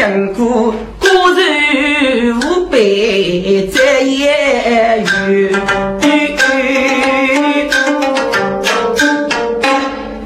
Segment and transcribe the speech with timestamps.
[0.00, 0.74] 吉祥过。
[3.70, 5.52] 在言语，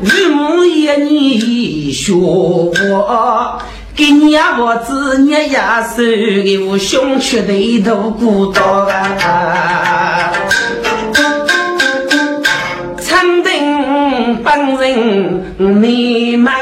[0.03, 3.59] 日暮夜你学我，
[3.97, 5.97] 给你我子捏牙手，
[6.45, 10.33] 给我胸缺的头骨刀啊。
[14.45, 16.53] 本人你们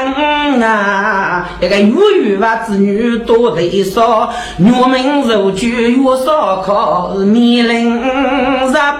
[0.61, 8.03] 啊，一个月月娃子女多得少，我们肉酒月少靠，面临日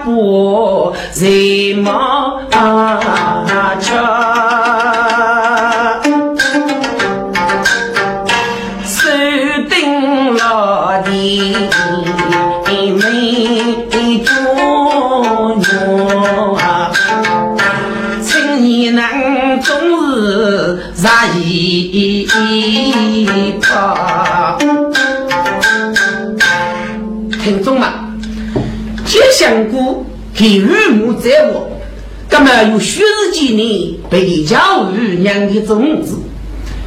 [0.04, 2.40] 不热么
[3.80, 3.92] 吃，
[21.04, 22.26] 杀一
[23.60, 24.56] 怕。
[27.42, 27.86] 听众们，
[29.04, 31.68] 吉祥谷给父母在我，
[32.30, 36.16] 那么有许十几年被教育养的种子，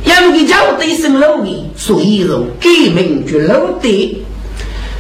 [0.06, 4.24] 养的教对生路的，所以从改名绝路的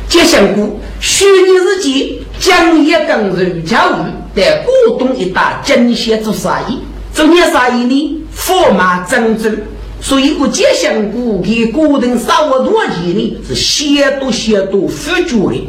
[0.07, 2.07] 吉祥谷，虚拟日间
[2.39, 6.77] 将一根儒教育在广东一带进行做生意，
[7.15, 8.13] 做年生意呢？
[8.37, 9.49] 驸马郑州，
[9.99, 13.37] 所以我吉祥谷给古人生活多钱呢？
[13.47, 15.67] 是写多写多富足的。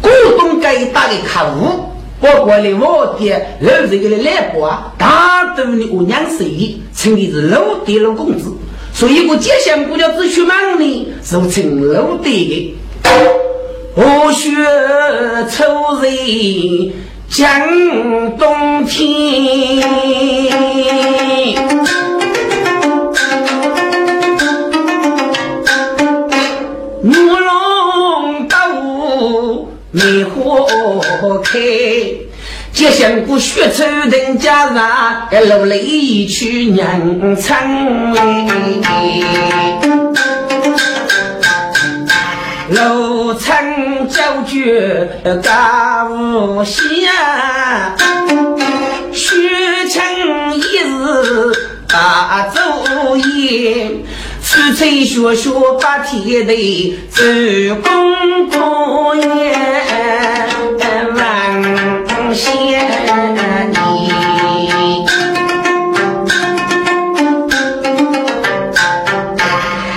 [0.00, 0.08] 古
[0.38, 1.90] 东该打的客户，
[2.20, 3.30] 包括连我的
[3.60, 8.50] 老这个的来婆，大多的我娘生意，称的是老爹老公子。
[8.92, 12.74] 所以我吉祥谷叫只出门呢，是称老爹的。
[13.96, 14.50] 我学
[15.50, 16.92] 抽人
[17.28, 20.33] 讲冬天。
[31.44, 31.58] 开，
[32.72, 38.12] 吉祥谷雪初人家上，路里去娘唱
[42.70, 45.08] 楼层交绝
[45.42, 46.82] 高无限，
[49.12, 49.36] 雪
[49.92, 50.02] 城
[50.56, 51.52] 一日
[51.86, 53.90] 大昼夜。
[54.46, 55.50] 吹吹学学
[55.80, 57.22] 把天地，走
[57.82, 59.52] 公公也
[62.34, 62.58] 万仙
[63.70, 64.10] 你。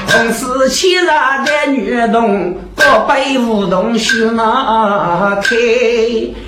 [0.08, 5.56] 红丝旗上的女童，高背梧桐树马开。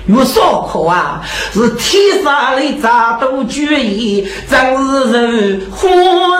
[0.06, 1.22] 有烧烤啊，
[1.52, 5.88] 是天上的扎都绝意，真是人花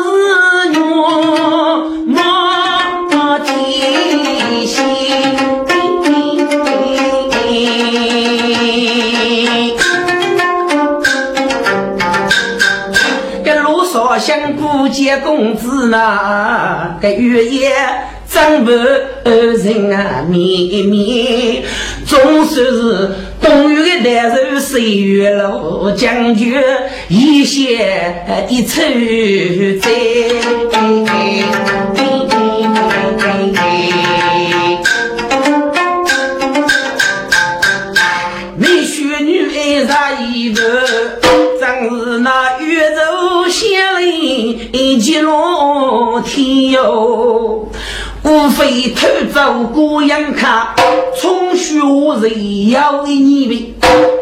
[0.05, 0.79] 是月，
[2.06, 5.39] 莫提心。
[14.20, 17.72] 想顾接公子呢，这月夜。
[18.32, 21.64] 张不二人啊，绵绵，
[22.06, 23.11] 总算是
[23.43, 26.46] 冬月的难受，岁月路将就
[27.08, 28.14] 一些
[28.49, 28.82] 一愁
[29.81, 29.90] 在。
[38.56, 40.61] 你学女爱上一个，
[41.58, 42.28] 真是那
[42.61, 43.09] 月柔仙灵，
[44.72, 47.69] 一起落天哟。
[48.22, 50.75] 无非偷走过阳卡，
[51.19, 51.78] 从学
[52.20, 53.75] 人要一年味，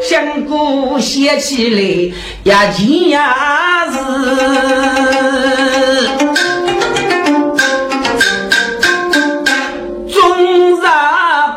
[0.09, 2.15] 想过写起来
[2.45, 3.35] 呀钱呀
[3.91, 3.99] 是，
[10.13, 10.81] 终日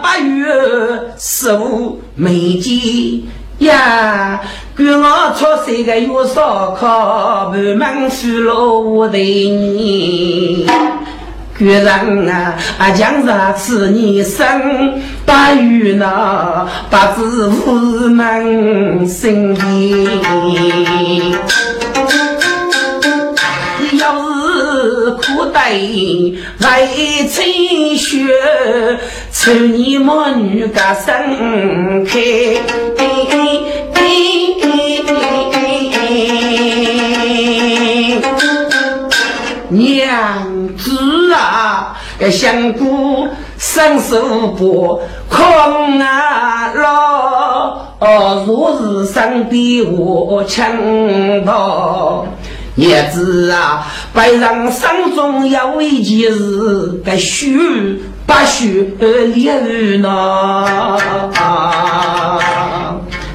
[0.02, 0.52] 八月
[1.20, 3.22] 十五没见
[3.60, 4.42] 呀。
[4.76, 10.66] 给我出三个月烧烤，满满去了我的你。
[11.58, 20.10] 月人啊，啊，将日此年生，八月那八字无门生意。
[24.00, 26.88] 要是苦得来
[27.28, 28.26] 春雪，
[29.32, 32.20] 愁你母女个生开。
[39.69, 43.25] 娘子啊，个香菇
[43.58, 50.75] 生手不空啊老，哦，若是生的我强
[51.46, 52.25] 盗，
[52.75, 60.98] 叶子啊，白让生中有一件事，该许不许恋人呐？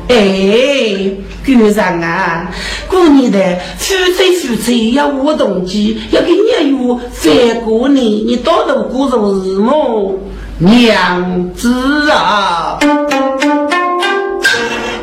[0.08, 1.10] 哎。
[1.44, 2.50] 局长啊，
[2.88, 3.38] 过年的
[3.78, 10.18] 夫妻夫妻要活动机，要给业务翻过年，你到头过着日么？
[10.58, 12.80] 娘子啊，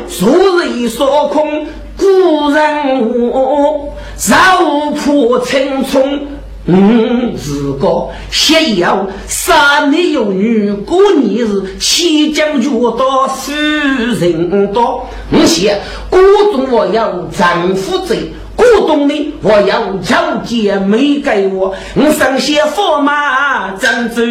[0.06, 0.28] 昨
[0.66, 1.66] 日所空
[1.96, 6.26] 故人我，绕破青葱。
[6.66, 13.52] 嗯，是个先要三男有女，过年是七将军到夫
[14.18, 15.06] 人多。
[15.30, 15.78] 我写
[16.08, 16.18] 过
[16.52, 18.14] 冬我要丈夫走，
[18.56, 21.74] 过冬呢我要交姐妹给我。
[21.96, 24.22] 我上些驸马张走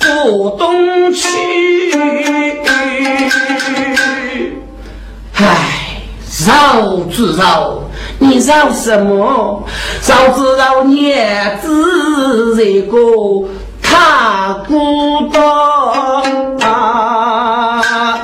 [0.00, 1.28] 过冬去。
[5.34, 5.81] 唉，
[6.46, 7.78] 绕子绕。
[8.18, 9.64] 你绕什么？
[10.00, 12.96] 早知道娘子这个
[13.82, 15.42] 他孤单
[16.60, 18.20] 啊！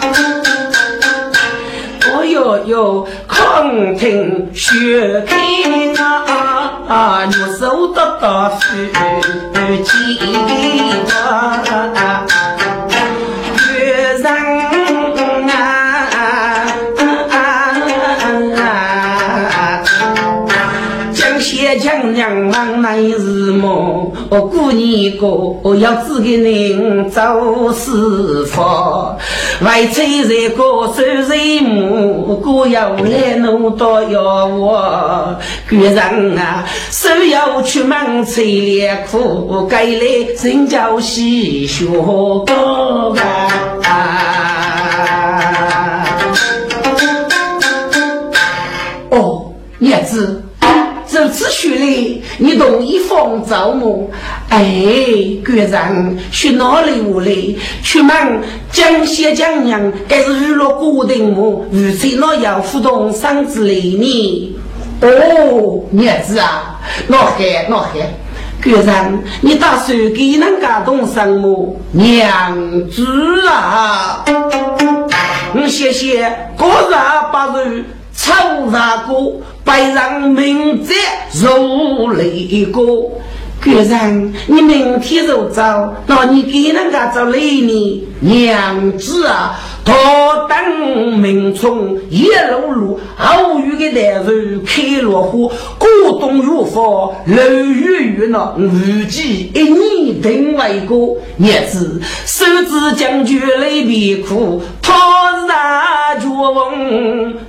[2.10, 5.94] 哦哟哟，空听雪听
[6.88, 8.88] 啊，玉手得到水
[9.84, 9.92] 晶
[11.14, 11.62] 啊。
[22.18, 24.12] 来日么？
[24.28, 28.60] 我过年过要指给您做师傅，
[29.64, 35.36] 外催人过收人母，过要来弄到要我。
[35.70, 40.00] 古人啊，手要出门催烈苦，该来
[40.42, 43.14] 人家喜学高
[49.10, 50.42] 哦，叶子。
[51.20, 54.08] 如此说来，你同意放走么？
[54.48, 54.64] 哎，
[55.44, 57.34] 官人，去哪里我来？
[57.82, 61.66] 出门江西江娘，该是娱乐古定么？
[61.72, 64.56] 如此那要互动生子来呢？
[65.00, 67.32] 哦，娘子啊，那好
[67.68, 67.88] 那好。
[68.62, 71.76] 官人，你打算给人家动什么？
[71.92, 72.56] 娘
[72.88, 73.04] 子
[73.48, 74.24] 啊，
[75.54, 76.98] 我谢谢各人
[77.32, 77.84] 八人。
[78.28, 79.32] 草大哥，
[79.64, 80.92] 白让明哲
[81.40, 82.82] 如雷哥。
[83.60, 85.62] 个人，你明天就走，
[86.06, 88.06] 那你给人家找雷呢？
[88.20, 89.92] 娘子啊，头
[90.48, 96.84] 等名从一路路，后遇的男人开落花，过冬如风，
[97.26, 101.16] 楼雨雨那无计一年定为过。
[101.38, 104.92] 娘子，手指将军来别哭，他
[105.32, 105.50] 日
[106.16, 106.72] 绝望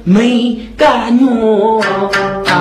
[0.03, 1.79] 没干娘
[2.47, 2.55] 啊。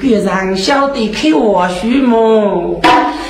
[0.00, 2.80] 别人晓得开我须么？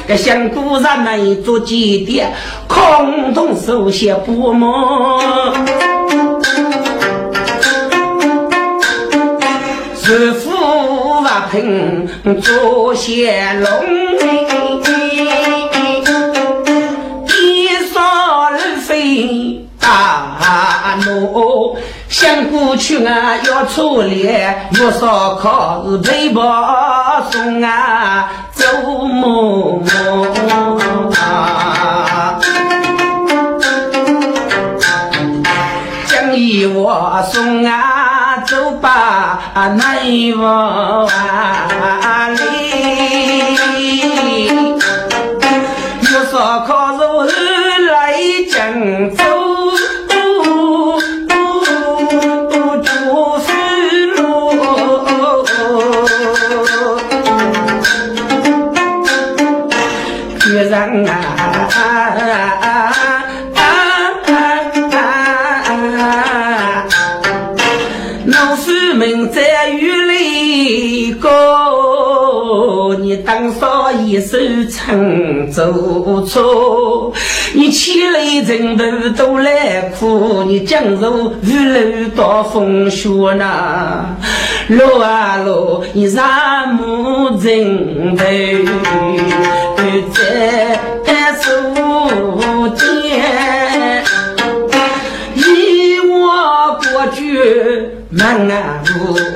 [0.07, 2.33] 个香菇人们做几点，
[2.67, 5.53] 空洞手写不么？
[9.97, 10.51] 师傅
[11.21, 12.09] 不平
[12.41, 13.69] 做些龙，
[19.81, 21.77] 大怒，
[22.09, 24.29] 想过去啊要出力，
[24.79, 26.43] 要烧烤是背包
[27.31, 28.65] 送啊走
[29.07, 29.83] 梦
[31.17, 32.39] 啊。
[36.35, 39.79] 一我送啊走吧，难
[40.39, 42.29] 忘啊。
[46.31, 46.88] 烧烤。
[73.49, 74.37] 张少一手
[74.71, 77.11] 撑做错，
[77.55, 78.85] 你千里人头
[79.17, 84.05] 都来苦，你江如雨楼到风雪呐，
[84.69, 88.25] 路啊路，你啥木人头
[90.13, 91.49] 在树
[92.77, 94.05] 间，
[95.35, 97.98] 一我过去。
[98.11, 98.83] 门啊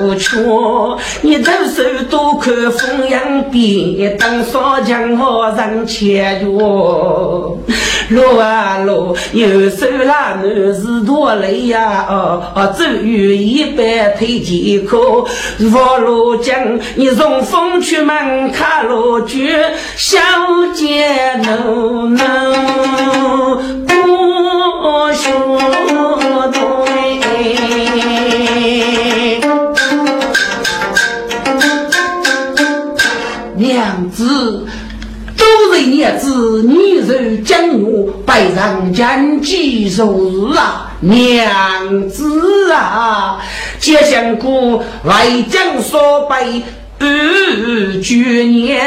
[0.01, 7.57] 无穷，你左手多看风扬鞭，当少强好人前脚。
[8.09, 14.99] 路啊路，右手拉男是多累呀哦哦，走远一百腿健康。
[15.71, 19.55] 佛罗江，你从风去门卡罗居，
[19.95, 20.19] 小
[20.73, 22.53] 姐能能
[23.85, 23.93] 不
[25.13, 25.59] 说
[34.13, 34.65] 子，
[35.35, 40.91] 都是娘子，你受将我拜上将几如日啊！
[41.01, 43.39] 娘子啊，
[43.79, 46.45] 接相公为将所拜
[46.99, 47.07] 二
[48.01, 48.79] 九年，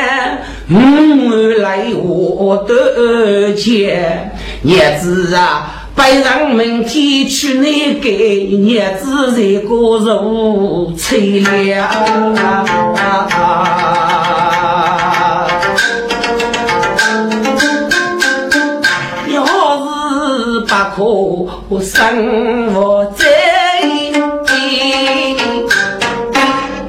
[0.70, 5.72] 我来我的见娘子啊。
[5.94, 11.88] 拜上明天去那个日子在过如凄凉，
[20.96, 23.26] 可生活在。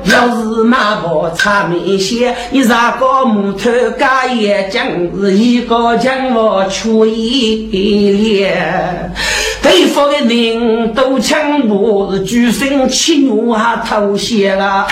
[0.05, 4.85] 要是马跑差明显，你啥个木头加也将
[5.19, 9.13] 是一个将我出一脸。
[9.61, 14.87] 对方的人都抢我，举身欺辱还偷袭了。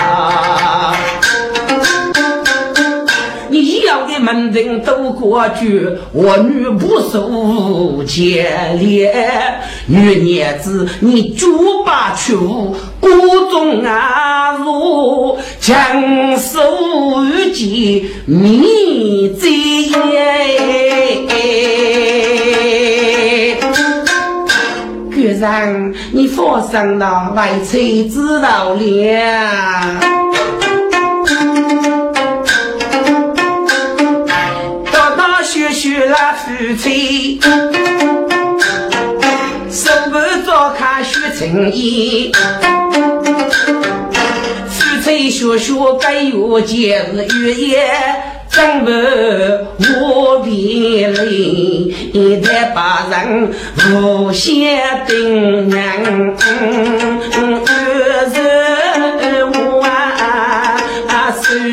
[3.49, 8.49] 你要的门人都过去，我女不受接
[8.79, 9.59] 连。
[9.87, 13.09] 女娘子，你猪八处，谷
[13.51, 16.59] 中啊入，将手
[17.25, 19.95] 遇见你最耶。
[25.13, 30.24] 居然你放上了外妻知道了。
[35.87, 37.39] 那夫妻
[39.69, 42.31] 手不照看许成义，
[44.69, 47.87] 夫妻学学该有节日月夜，
[48.49, 48.91] 怎不
[50.01, 51.93] 我别离？
[52.13, 53.53] 一旦把人
[53.91, 56.35] 无限定人，
[57.67, 57.69] 二
[58.33, 58.37] 十
[59.45, 60.77] 五啊，
[61.41, 61.69] 十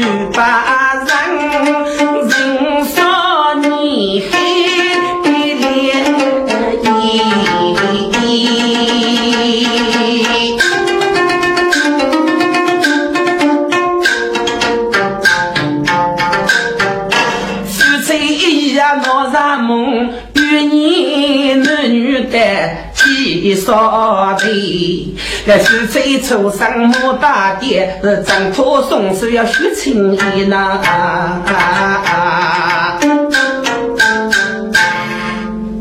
[23.67, 24.33] 八。
[24.33, 30.81] 一扫地，那是最初生母大爹，是挣脱松手要学青衣呐。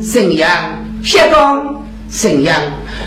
[0.01, 0.49] 沈阳，
[1.03, 2.55] 谢公，沈阳。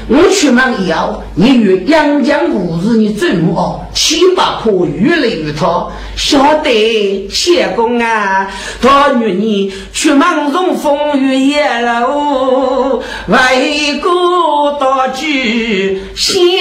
[0.07, 3.81] 我出门以后，你与两江无日你怎么哦？
[3.95, 8.51] 七八颗越来越多，晓得切公啊！
[8.83, 16.54] 他与你出门从风雨夜路，为国大举心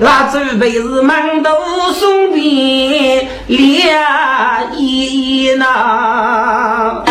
[0.00, 1.50] 那祖辈是满头
[1.92, 7.02] 松边两一呐。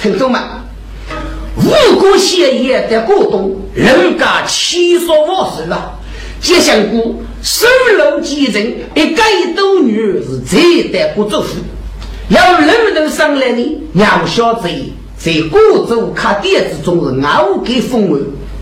[0.00, 0.40] 听众们，
[1.56, 5.98] 五谷县业的过冬，人家七说五十了。
[6.40, 7.66] 吉祥姑收
[7.98, 8.62] 楼继承，
[8.94, 11.56] 一家一多女是最得不祝福。
[12.28, 18.20] 要人头上来呢，杨小贼在广州开店之中是熬给风味。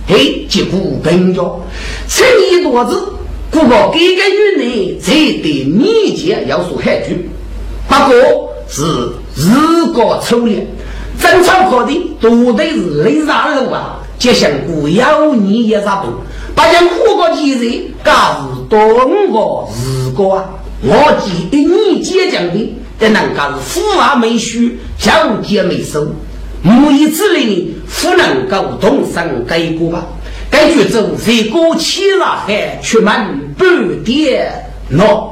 [0.09, 1.61] 嘿，结果朋友，
[2.09, 3.13] 成一多子，
[3.53, 7.29] 不过这个女人才对面前要说害句，
[7.87, 8.83] 不过是
[9.37, 10.67] 日高粗劣，
[11.21, 14.01] 正常考的都得是雷杀人啊！
[14.19, 16.09] 就像古妖孽也杀不，
[16.55, 20.49] 不像火锅鸡人，更是多个日高啊！
[20.81, 26.07] 我记一年坚强的，但能够是富华美须，交接没收。
[26.63, 30.07] 母以之力，不能够动身改过吧？
[30.53, 35.31] 该举州在过起了海，出门半点孬。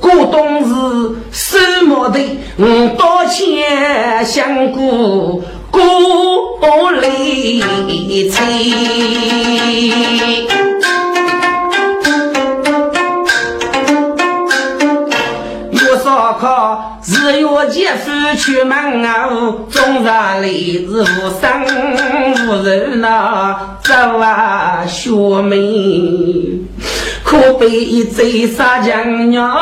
[0.00, 2.18] 过冬日收毛的，
[2.56, 8.42] 五刀钱香菇过里菜。
[16.40, 19.28] 靠日月结夫出门啊，
[19.70, 21.04] 终日里是无
[21.40, 21.44] 生
[22.48, 26.60] 无人那走啊学妹，
[27.22, 29.52] 可悲一醉杀将娘，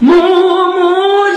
[0.00, 1.36] 默默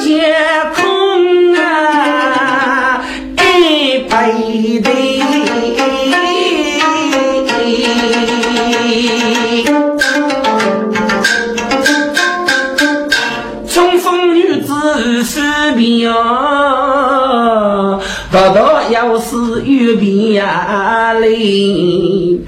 [19.55, 22.39] 是有病呀嘞，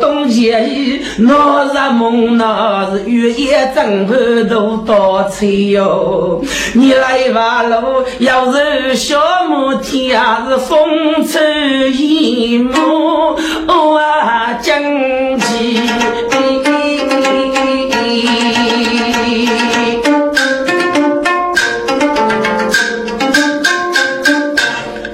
[0.00, 4.14] 冬节闹日梦，那是月夜枕头
[4.44, 6.42] 都倒吹哟。
[6.74, 13.36] 你来吧喽，要是小母天是风吹雨蒙，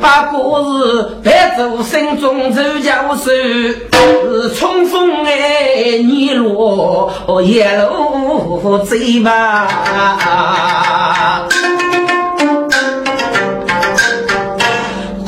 [0.04, 1.54] 哦啊将军。
[1.56, 9.68] 走心中走交手，是冲锋哎，你落一路走吧。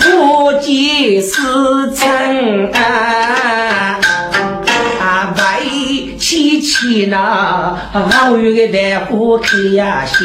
[0.02, 1.32] 过节时
[1.94, 4.00] 辰啊，
[5.36, 5.60] 白
[6.18, 10.18] 起起那老远的大火看呀，想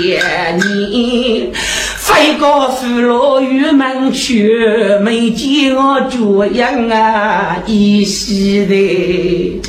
[0.57, 1.53] 你。
[2.11, 4.59] 飞过富罗玉门去，
[5.01, 9.61] 没见我脚样啊，依稀的。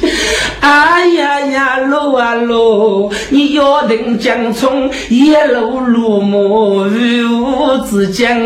[0.61, 8.37] 哎呀呀，路啊路，你要等江冲，一路路马与我之间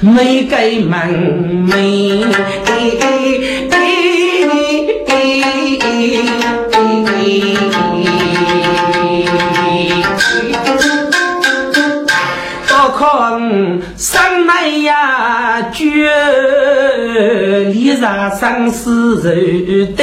[0.00, 2.24] 没改门没。
[13.96, 16.10] 上来呀，绝
[17.72, 18.00] 离人
[18.40, 19.28] 生死受
[19.94, 20.02] 得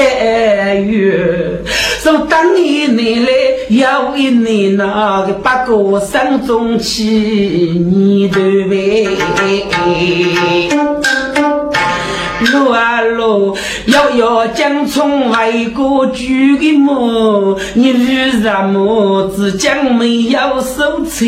[0.82, 1.64] 远。
[2.02, 3.28] 说当年你来
[3.70, 9.08] 又一年那个八个山中去，你都为。
[12.52, 21.26] 路啊路，遥遥江冲为国举个目，你为什么只讲没有手裁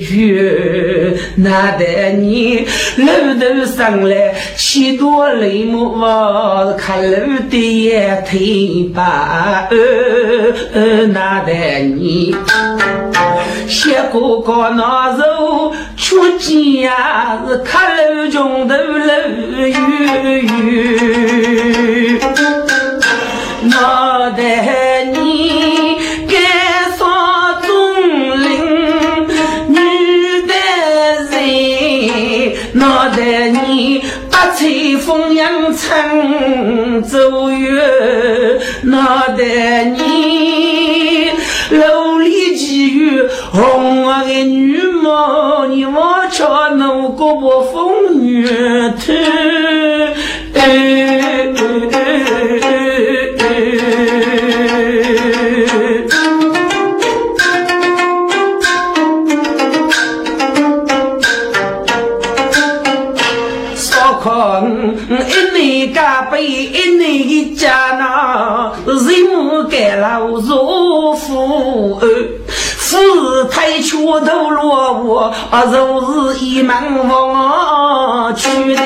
[0.00, 1.16] 决？
[1.36, 2.66] 那得你
[2.96, 3.06] 路
[3.38, 5.94] 途上来许多泪目，
[6.78, 9.68] 看路的也腿把，
[11.12, 12.34] 那得你
[13.68, 19.74] 小哥哥那肉出钱呀，是看路穷头路远。
[20.42, 22.20] 雨，
[23.64, 23.70] 我
[24.36, 25.98] 待你
[26.28, 26.34] 干
[26.96, 27.00] 上
[27.62, 27.68] 中
[28.40, 28.46] 林，
[29.68, 29.76] 女
[30.46, 30.52] 的
[31.30, 31.34] 人，
[32.74, 32.82] 我
[33.16, 33.60] 待你
[34.30, 37.74] 把吹风扬长走远，
[38.84, 38.94] 我
[39.36, 39.98] 待你
[45.94, 49.12] 我瞧那个不风雨头。
[63.76, 64.28] 少看
[65.28, 68.96] 一年加倍，一年一家那人
[69.32, 70.35] 母给老
[73.66, 75.34] 是太缺头落我，
[75.72, 76.74] 就是一门
[77.08, 78.82] 风去的。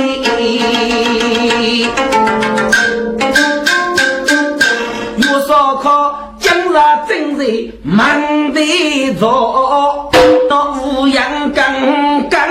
[5.18, 6.74] 有烧烤，今日
[7.06, 7.44] 正在
[7.82, 10.10] 忙得着，
[10.48, 12.48] 到乌阳刚刚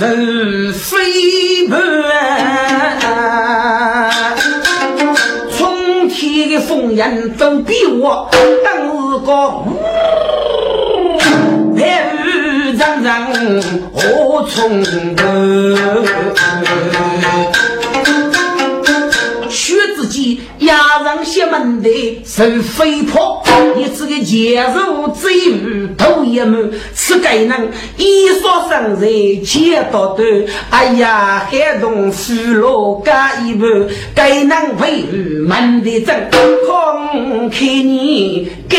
[0.00, 1.76] 人飞盘。
[6.66, 8.28] 风烟都比我
[8.64, 9.32] 当日个
[11.74, 11.80] 白
[12.12, 13.62] 雨阵阵
[13.94, 14.84] 何从
[15.16, 15.26] 头？
[20.66, 23.42] 压上西门的受飞破，
[23.76, 30.28] 一次个前手追鱼头一满，此该能一说生人千刀断。
[30.70, 33.68] 哎呀，海东输罗加一半，
[34.14, 35.04] 该能为
[35.46, 36.14] 门的正，
[36.66, 38.78] 空看你改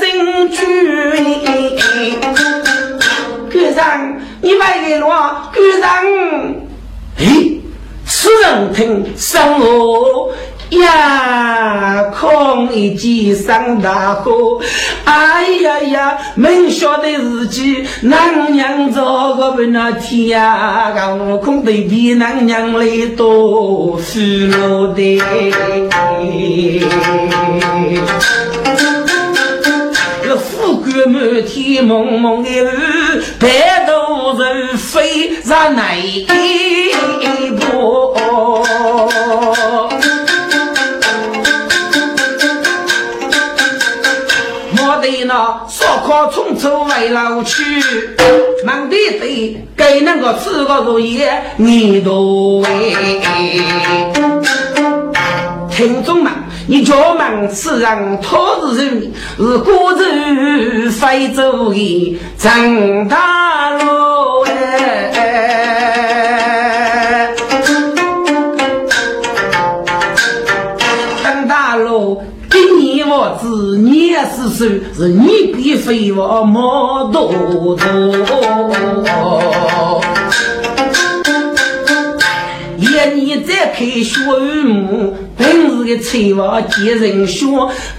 [0.00, 0.58] 生句。
[3.50, 5.88] 局长，你买给我，局长。
[7.18, 7.24] 哎，
[8.04, 10.32] 此人听生我。
[10.70, 14.60] 呀，空一记上大河，
[15.04, 24.18] 哎呀呀，没晓得自己娘娘做个不那天呀，我空得比娘娘来多舒
[24.50, 25.22] 服的。
[30.22, 32.68] 这富贵满天，蒙蒙的雨，
[33.40, 35.94] 白头人飞上哪
[46.08, 47.62] 那烧烤冲出为老去，
[48.64, 51.20] 忙的得给那个吃个如意
[51.58, 52.96] 你都为。
[55.70, 56.32] 听众们，
[56.66, 65.12] 你叫忙此人托是人，是果子非走的张大罗哎，
[71.78, 72.22] 张大路。
[73.10, 74.64] 我子年是手，
[74.94, 77.32] 是你比飞我莫多
[77.76, 77.78] 多。
[82.76, 84.20] 一年再开学
[84.64, 87.46] 母，本是个催娃接人学，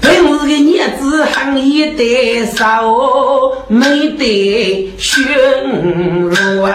[0.02, 2.84] 本是个日子行一代少，
[3.68, 5.22] 没得学
[5.64, 6.74] 路啊。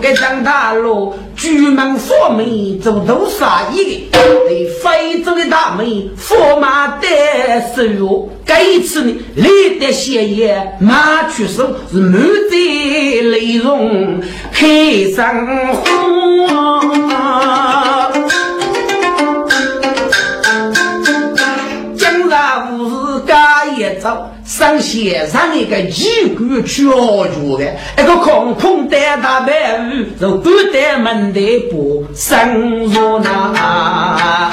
[0.00, 1.12] 给长大了。
[1.50, 4.20] 举门锁门做多少一个？
[4.46, 5.84] 对非洲的大门
[6.16, 7.08] 驸马得
[7.74, 12.56] 手，这一次呢，立的血液马出手是满载
[13.32, 14.20] 内容
[14.52, 15.82] 开上花。
[21.96, 24.30] 江山无事干一遭。
[24.50, 27.64] 上线上一个机关去熬住的，
[27.96, 34.50] 一个空空的大白鱼，就关在门的不生热那。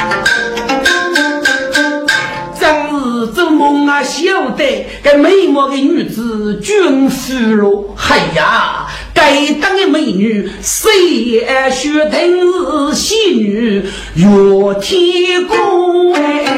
[2.60, 7.96] 真是做梦啊，晓得这美貌的女子均输了。
[8.08, 10.92] 哎呀，该当的美女谁
[11.26, 13.84] 也学等是仙女，
[14.14, 16.54] 月天宫哎。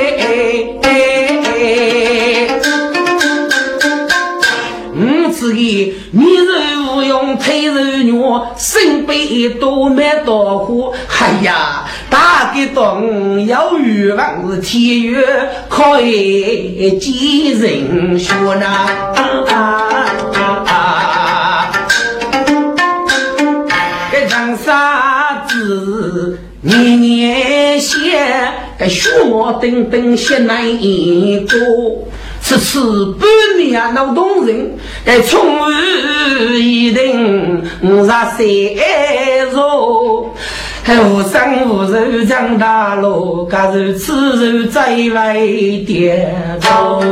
[5.60, 10.94] 是的，你肉无用配肉肉，身背多买多货。
[11.20, 15.22] 哎呀，大个洞要欲望是天月
[15.68, 18.88] 可以见人学呐。
[24.12, 28.20] 这张沙子年年写，
[28.78, 29.10] 这学
[29.62, 31.58] 等等写哪一个？
[32.50, 33.30] 此次半
[33.64, 38.36] 年啊，劳动人该从无一定五十三
[39.52, 40.34] 座，
[40.82, 45.36] 还无生无寿长大路，假如此寿在外
[45.86, 47.04] 点头。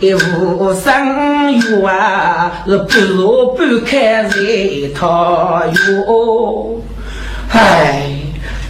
[0.00, 4.34] 一无生育啊，是不如不开在
[4.94, 6.80] 桃哟。
[7.50, 8.10] 唉，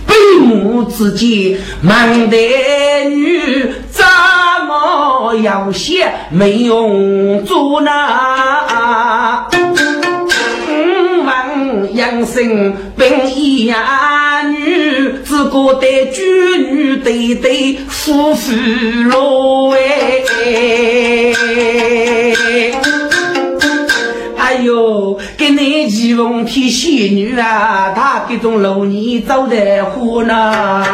[0.07, 2.37] 悲母之间忙得
[3.09, 4.05] 女，怎
[4.67, 7.91] 么有些没用做呢？
[11.95, 16.23] 养生本一呀女，只觉得举
[16.71, 18.53] 女对对夫妇
[19.09, 20.23] 罗哎。
[24.37, 30.85] 哎呦，给你吉翁提仙女啊，她这种老年走得火呢。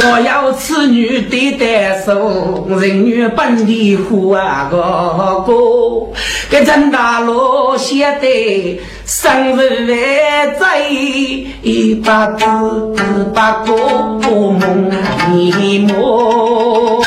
[0.00, 5.52] 若要此女对待手，人女本地户啊哥哥，
[6.48, 12.94] 给陈大罗写的生日万载，一把字
[13.34, 13.74] 把个
[14.22, 14.60] 梦
[15.32, 16.97] 迷蒙。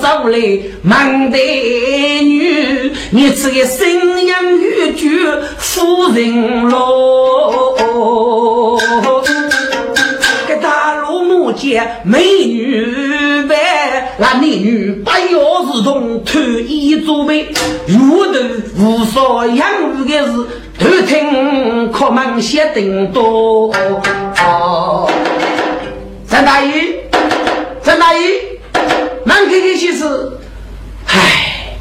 [0.00, 0.38] 走来
[0.82, 5.06] 忙的女，你这个身娘玉珠
[5.58, 7.62] 夫人咯。
[10.46, 15.28] 给大罗母见美女呗，那美女八月
[15.72, 17.46] 之中脱衣做媒，
[17.86, 18.40] 如的
[18.78, 20.32] 无所养育的是
[20.78, 23.20] 偷听可门些等到。
[26.28, 26.72] 张大爷，
[27.82, 28.51] 张大爷。
[29.32, 30.04] 满口的些事，
[31.06, 31.78] 唉，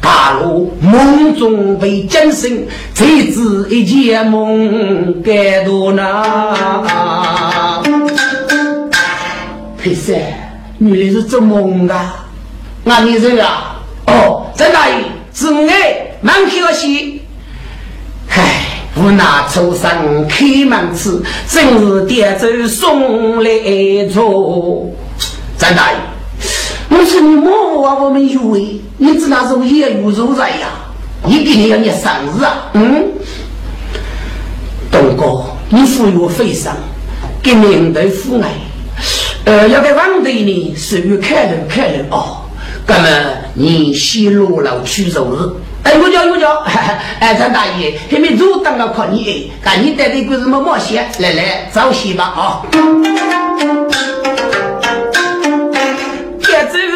[0.00, 6.24] 大陆梦中被惊醒，才知一见梦该多难。
[9.80, 10.12] 配色，
[10.78, 12.26] 原来是做梦啊！
[12.82, 13.46] 那你这个
[14.08, 14.96] 哦，张大爷，
[15.32, 15.70] 是我
[16.20, 17.20] 满口的些，
[18.30, 18.64] 唉。
[18.96, 23.50] 无那初生开门吃，真是点走送来
[24.12, 24.90] 做。
[25.56, 25.98] 张大爷，
[26.90, 30.68] 我说你莫话我们有为你只那种业余人才呀？
[31.24, 32.70] 你肯定要你生日啊？
[32.74, 33.08] 嗯，
[34.90, 36.76] 东哥，你富有非常，
[37.42, 38.52] 给领导父爱，
[39.44, 42.44] 呃，要给王队呢，属于开人开人哦。
[42.86, 43.08] 那么
[43.54, 45.38] 你先落楼去走日。
[45.82, 46.58] 哎，我叫我叫，
[47.20, 52.62] 哎，张大爷还没走，等我靠你哎，赶紧带点个什么冒险，来来早些吧啊！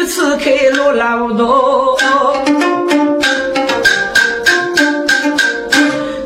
[0.05, 1.97] 此开路老多，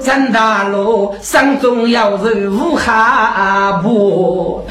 [0.04, 4.66] 张大路山中要人无哈不。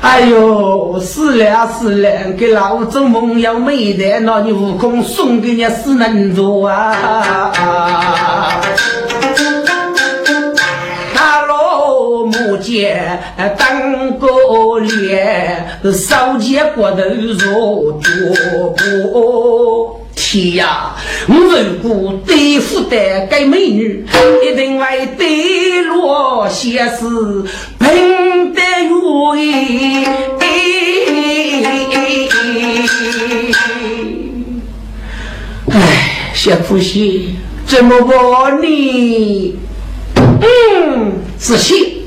[0.00, 8.60] 哎呦，死了死了，给老做梦要没得，那你悟空送给你死能做啊！
[12.58, 13.20] 罗木剑
[13.56, 14.26] 当个
[14.80, 16.96] 脸，烧结骨头
[17.38, 18.08] 若脚
[18.76, 20.00] 步。
[20.14, 20.96] 天呀！
[21.28, 24.04] 我如果对付得该美女，
[24.44, 27.44] 一定会对落些事
[27.78, 30.04] 平得如意。
[35.70, 39.54] 哎，小夫妻怎么办呢？
[40.16, 42.02] 嗯，仔细。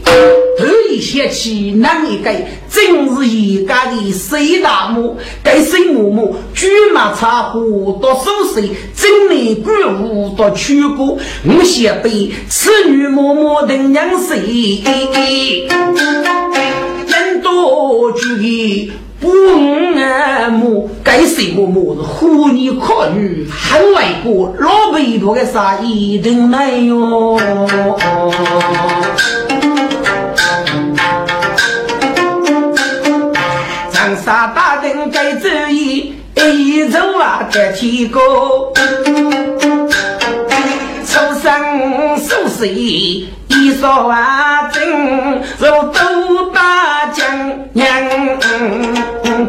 [0.92, 2.30] 一想起，那一个
[2.70, 14.84] 正是一家的水大母，该水母母举马茶壶到手水，真内鬼物到曲过，我想被此女默默的娘谁？
[17.08, 19.30] 人多聚的不
[19.98, 27.40] 安母，该水母母是虎女可女，很外国老辈多的啥一定没有。
[34.26, 38.22] 大大人该注意，一走啊得天高。
[41.06, 47.26] 出生数岁，一说啊真，如都大将
[47.74, 47.88] 娘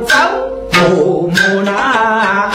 [0.07, 0.15] 走
[0.71, 2.52] 父母那。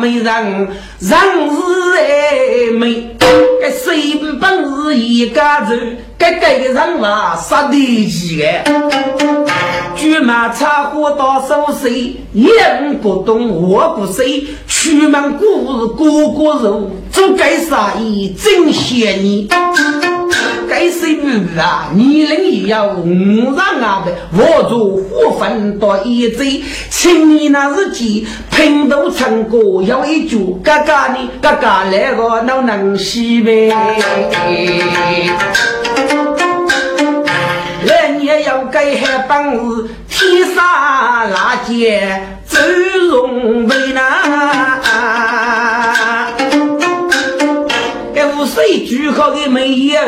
[0.00, 3.14] 把美人，人是爱美，
[3.60, 7.76] 该谁本是一家人，该该个人话杀得
[8.08, 8.46] 起的。
[9.94, 19.50] 举马插花到手水，人不懂我不谁，出门故事个个人，做该啥意真嫌你。
[20.70, 21.90] 该谁女啊？
[21.94, 33.68] 年龄也要五上啊的，我做火分到一嘴，请你那日记，拼斗成果要一句，嘎嘎的嘎嘎来个老能西呗。
[37.84, 40.62] 来年要改海本事，天上
[41.30, 42.58] 拉街走
[48.70, 50.00] 最主好的没有，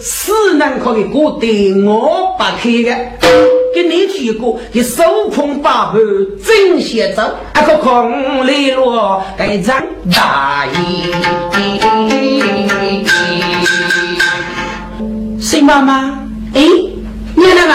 [0.00, 2.96] 四难考的歌对我不开的。
[3.74, 5.98] 给你提过，给手空八百
[6.42, 9.76] 真写走，那个空里落该张
[10.10, 11.12] 大爷。
[15.38, 16.18] 孙妈妈，
[16.54, 16.62] 哎，
[17.34, 17.74] 你那个，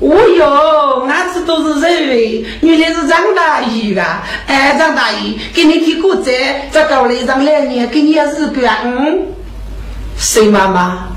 [0.00, 4.22] 哦哟，俺子都是认为原来是张大爷啊！
[4.46, 9.35] 哎，张大爷，给你提过债，再搞了一张来年，给你也是个嗯。
[10.18, 11.08] 孙妈妈，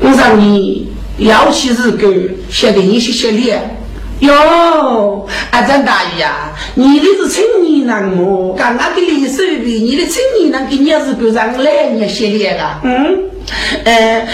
[0.00, 2.08] 我让你要起日狗，
[2.50, 3.78] 晓得你些些脸
[4.20, 5.26] 哟。
[5.50, 8.54] 阿张大爷呀，你的是青年人么？
[8.56, 12.80] 刚刚给你手臂，你的青年人给你日狗让来你些脸啊？
[12.84, 13.18] 嗯，
[13.84, 14.28] 呃，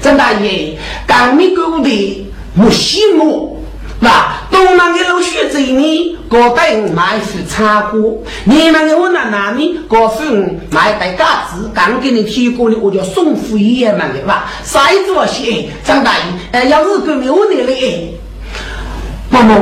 [0.00, 3.53] 张大爷，刚没过的木西木，
[4.04, 6.18] 那东南的老学子呢？
[6.28, 7.98] 搞带买副茶花，
[8.44, 14.50] 你们给我拿哪米搞份买袋嘎子，刚给你提过的，我叫送福爷们的吧。
[14.62, 15.68] 啥意思？
[15.84, 18.14] 张大爷，哎，要是跟没有你嘞，
[19.30, 19.54] 妈妈，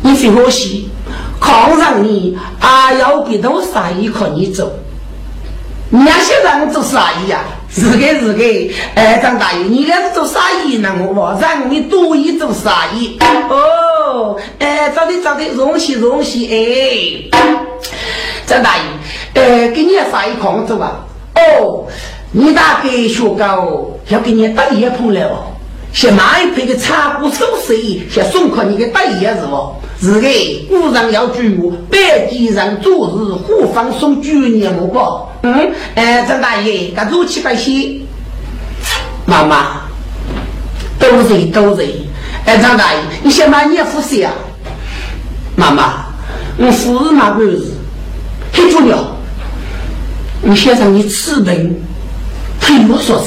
[0.00, 0.88] 你费我心，
[1.38, 4.72] 抗上你啊，要给多啥意可你走？
[5.90, 7.40] 你要想让我做啥意呀？
[7.74, 10.94] 是的是的，哎，张大爷，你要是做生意呢？
[11.12, 13.18] 我让你多一做生意？
[13.50, 17.24] 哦，哎，找的找的，荣幸荣幸，哎，
[18.46, 18.82] 张大爷，
[19.42, 21.04] 哎，给你生意空做吧？
[21.34, 21.86] 哦，
[22.30, 25.46] 你大概学高要给你打一捧来哦，
[25.94, 27.72] 先买一批的茶壶首饰，
[28.10, 29.76] 先送给你个打一是不？
[30.02, 30.28] 是个，
[30.68, 31.56] 古人要句
[31.88, 35.48] 百几人做事，互放送九年么不？
[35.48, 38.00] 嗯，哎，张大爷，干做七百些，
[39.24, 39.82] 妈妈，
[40.98, 41.86] 都是都是。
[42.44, 44.32] 哎，张大爷，你先把你夫婿啊，
[45.54, 46.06] 妈妈，
[46.58, 47.70] 我夫人那个是
[48.52, 49.16] 很重要。
[50.42, 51.80] 你先让你吃病，
[52.60, 53.24] 听我说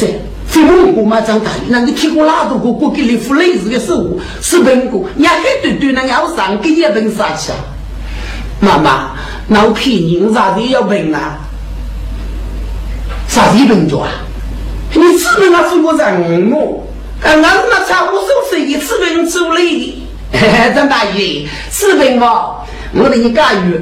[0.57, 0.61] 噻。
[0.61, 4.19] 非问过嘛，张大爷，那你听过哪多个过给你付类似的事物？
[4.41, 7.57] 是问过，你还对对那要上给你问啥去啊？
[8.59, 9.11] 妈妈，
[9.47, 11.37] 那我骗你，啥子要问啊？
[13.27, 14.09] 啥子病着啊？
[14.93, 16.19] 你吃病那是我让
[16.51, 16.87] 我，
[17.21, 20.03] 刚刚那差五十岁的吃病出来的。
[20.73, 23.81] 张大爷，吃病吧，我给你干预。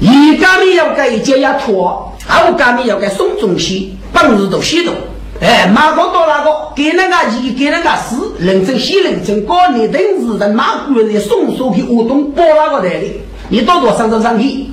[0.00, 4.94] 一家里要给解压托，二家里要给送东西，本日都洗动。
[5.40, 14.66] 哎，马哥到那个给那个一给那个四，认真写认真，搞你等日的马贵人送手给活动包那个来的，你多多上上上去。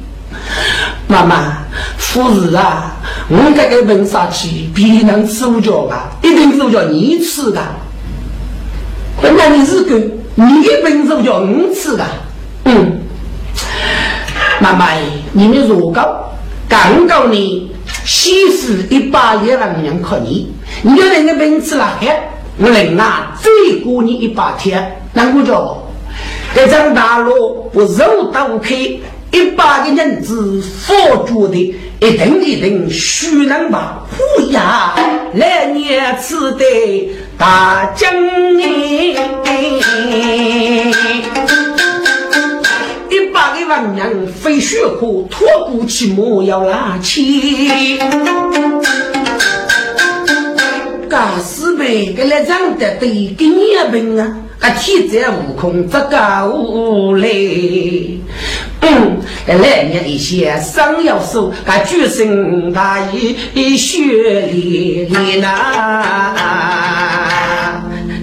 [1.07, 1.57] 妈妈，
[1.97, 2.95] 夫人啊，
[3.29, 4.69] 我这个问啥去？
[4.73, 6.11] 别人吃不着吧？
[6.21, 7.61] 一定是叫你吃的。
[9.21, 9.95] 那你是个
[10.35, 12.03] 你的本事叫你吃的。
[12.65, 12.99] 嗯，
[14.59, 14.93] 妈妈，
[15.33, 15.91] 你们如果
[16.67, 17.72] 刚告你
[18.05, 20.51] 媳妇一把也让人可你，
[20.81, 22.07] 你要那个本事了，黑，
[22.57, 23.49] 我能拿再
[23.83, 25.87] 过你一把天，那我叫
[26.53, 28.75] 这张大路不肉都开。
[29.31, 31.57] 一百个人子佛住的，
[31.99, 34.93] 一顿一顿虚能把虎牙
[35.33, 36.63] 来年吃的
[37.35, 38.13] 大将
[39.43, 39.73] 哎，
[43.55, 47.99] 一百个王娘飞雪河，托孤起莫要拉起。
[51.09, 53.75] 假死呗，给来长得对跟你一
[54.19, 58.19] 啊，啊天在悟空这个无嘞。
[58.81, 62.99] 嗯，来年一些生要手，个举身大
[63.53, 64.01] 义血
[64.51, 65.47] 淋淋呐！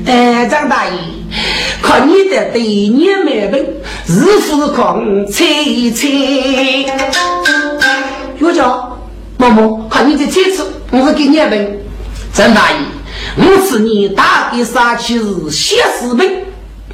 [0.05, 0.93] 哎，张大爷，
[1.81, 3.65] 看你的对年买本，
[4.13, 6.09] 日复空猜一猜。
[8.39, 8.65] 岳家，
[9.39, 11.79] 某某，看你的车子，我是给你本。
[12.33, 12.77] 张大爷，
[13.37, 16.29] 我是你大的杀气是写四本，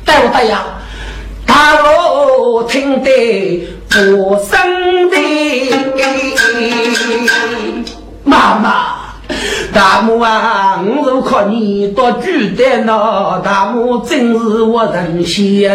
[0.05, 0.62] 带不带呀？
[1.47, 5.17] 大路听得不生的，
[8.25, 9.06] 妈妈，
[9.77, 15.70] 大母啊，我如靠你多住的那大母真是我人心。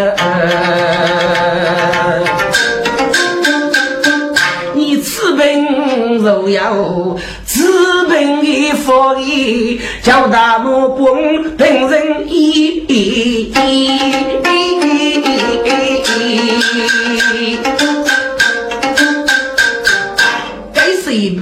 [4.74, 7.62] 你此病如要治
[8.10, 13.54] 病的法医，叫大母本本人医。
[20.74, 21.42] 该谁不？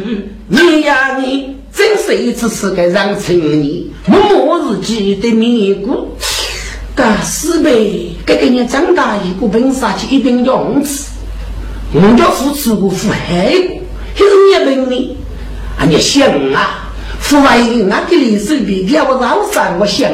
[0.50, 1.49] 你呀你，
[1.90, 6.16] 真是一次次该让成你，末日记的面骨。
[6.96, 8.16] 干死呗！
[8.24, 11.06] 该给你长大一个本杀去一定用吃。
[11.92, 13.18] 我叫付出过付害
[13.50, 13.82] 过，
[14.14, 15.18] 还是你问你？
[15.80, 16.92] 啊，你想啊？
[17.20, 20.12] 付完那个历史比较我老三，我想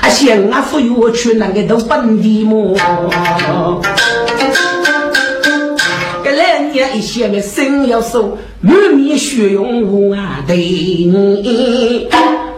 [0.00, 2.74] 啊想啊，富裕我去那个都本地么？
[6.72, 10.44] 一些个生要手，满面血容啊！
[10.46, 12.08] 对你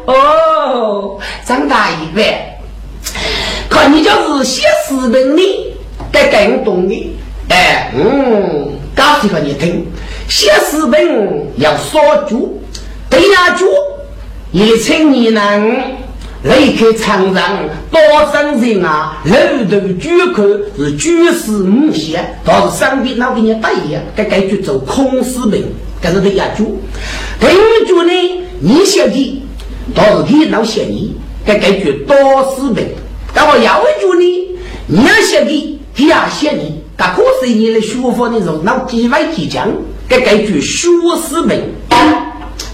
[0.06, 2.58] 哦，张大爷呗，
[3.68, 5.74] 可你就是写诗文的，
[6.10, 7.16] 该感动的。
[7.48, 9.86] 哎，嗯，告诉你听，
[10.28, 12.36] 写诗文要少句，
[13.08, 13.64] 对呀句，
[14.52, 16.00] 一称你能。
[16.42, 18.00] 离开长城，多
[18.32, 19.18] 生人啊！
[19.26, 19.34] 楼
[19.68, 20.42] 头举口
[20.76, 25.66] 是举世无限，倒是上边那给你打一样，该该去做空思病，
[26.00, 26.80] 该是得压住。
[27.38, 29.42] 第二句呢，你写的
[29.94, 31.14] 倒是给老写你，
[31.44, 32.16] 该该去多
[32.54, 32.86] 思病。
[33.34, 39.68] 但我要一句呢，你要写的，他也写你，他可是你的学佛的时候，那几万几将，
[40.08, 40.88] 该该句学
[41.28, 41.60] 士本。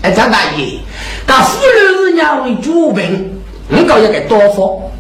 [0.02, 0.78] 哎，张大爷，
[1.26, 3.35] 他妇女是娘为主本，
[3.68, 4.90] 你搞一个多佛，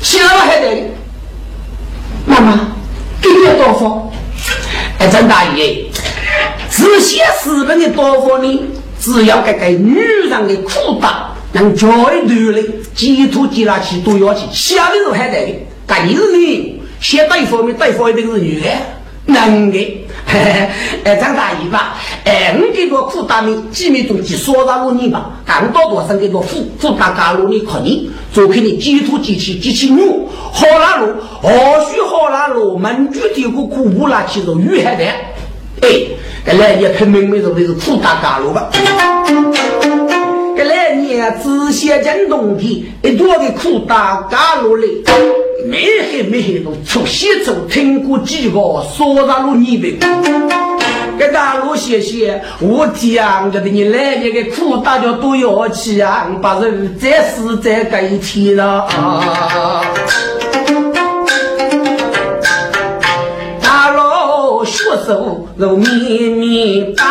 [0.00, 0.68] 小孩的
[2.26, 2.68] 妈妈
[3.20, 4.12] 给你多佛。
[4.98, 5.84] 哎，张大爷，
[6.70, 8.62] 只写四本的多佛呢，
[9.00, 9.98] 只要给给女
[10.28, 11.12] 人的裤裆
[11.52, 12.62] 能教育女的，
[12.94, 15.54] 寄托寄拉起都要去，小的时候还得的，
[15.86, 16.82] 但你是你。
[17.00, 18.70] 先对方面对方一定是女的，
[19.26, 20.03] 男的，
[21.04, 30.02] 哎，张大爷吧，哎，你这个裤裆里几米中几少大路你吧，更多多生这个裤裤裆加路你可能做给你寄托机器机器女，
[30.52, 31.50] 好拉路，何
[31.90, 35.04] 须好拉路，门具这个裤布拉起着女孩的，
[35.82, 35.88] 哎，
[36.44, 38.68] 这来也很明白说的是裤裆加路吧。
[40.56, 44.88] 这来年只写进冬天，一多的裤裆加路嘞。
[45.66, 48.58] 没黑没黑都出西走，听过几个
[48.94, 49.98] 说大路你呗？
[51.18, 58.86] 给大路谢谢，我讲觉得你来年个苦大家都要去啊，把人再死再改天了。
[63.62, 67.02] 大路学手如绵绵白，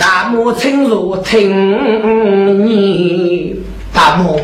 [0.00, 3.54] 大漠青如听你，
[3.92, 4.40] 大漠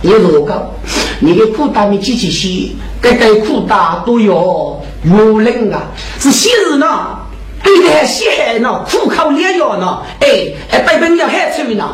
[0.00, 0.74] 你如高。
[1.22, 5.82] 你的裤裆的机器洗，该该裤裆都要有人啊！
[6.18, 7.18] 是昔日呢，
[7.62, 10.28] 对待西海呢，苦口良药呢，哎，
[10.68, 11.84] 还百本要害出呢。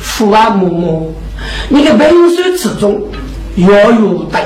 [0.00, 1.14] 父啊母母，
[1.68, 3.02] 你的文书之中
[3.56, 4.40] 要有的，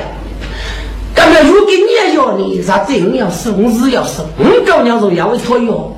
[1.15, 2.61] 干嘛如果你要呢？
[2.61, 5.93] 啥真要生日要生，我高娘说要会错药，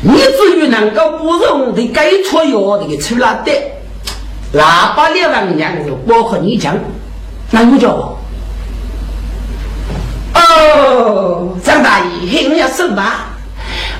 [0.00, 3.52] 你至于能够不容的该错药的出来的，
[4.54, 6.74] 喇叭两万两就包括你讲。
[7.50, 8.16] 那你叫
[10.34, 13.26] 哦，张大爷，我要收吧。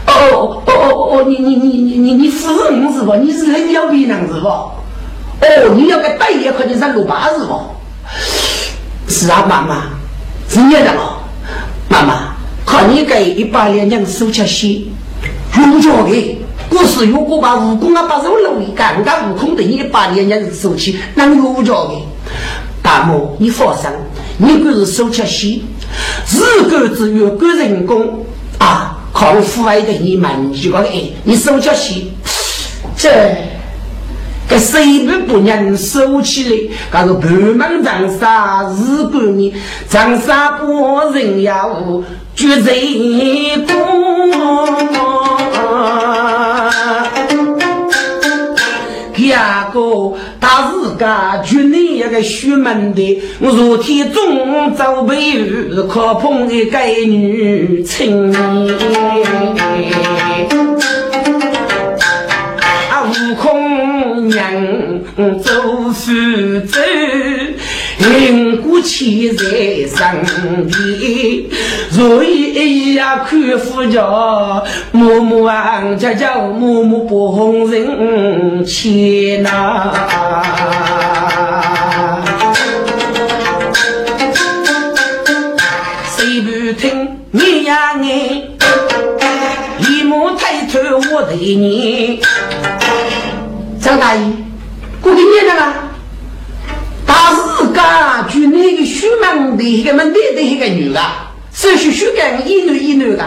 [0.07, 3.15] 哦哦哦哦哦，你你你你你你是我是不？
[3.17, 4.49] 你是人妖皮囊是不？
[4.49, 4.73] 哦，
[5.75, 7.61] 你要个大爷可能是六八是不？
[9.09, 9.83] 是啊，妈妈，
[10.49, 11.19] 是你的哦，
[11.89, 12.35] 妈妈，
[12.65, 14.81] 看你给一把两两手吃些，
[15.57, 16.39] 用着的。
[16.71, 21.95] 我是如果把蜈蚣啊把肉弄一干，干悟空的一把两两手起，那用着的。
[22.91, 23.88] 大母，你放心，
[24.36, 25.64] 你可是手吃西，
[26.28, 28.26] 日干之月干人工
[28.59, 32.11] 啊，靠父爱的你们就讲哎，你手吃西，
[32.97, 33.09] 这
[34.49, 36.49] 这谁不不能收起
[36.91, 37.05] 来？
[37.05, 39.55] 那个半门长沙日干你
[39.88, 42.03] 长沙不人要
[42.34, 45.60] 绝人工。
[49.31, 49.81] 下个
[50.41, 58.35] 大自家就你一个虚门的，我若天中走背雨，可碰一个女青
[62.91, 64.43] 啊，悟空娘
[65.41, 66.12] 走苏
[66.66, 66.81] 州。
[68.01, 70.17] 人过千载上
[70.67, 71.45] 边，
[71.93, 74.03] 若一一呀看夫家，
[74.91, 79.93] 默默啊家家默默不红人前呐。
[86.17, 88.47] 谁不听你呀你，
[89.91, 90.79] 一目抬头
[91.13, 92.23] 我对你，
[93.79, 94.23] 张大爷，
[95.03, 95.57] 过给你了。
[95.59, 95.89] 他
[97.81, 101.01] 是家就那个书门的一个门店的一个女的，
[101.53, 103.24] 是学书干一男一女的，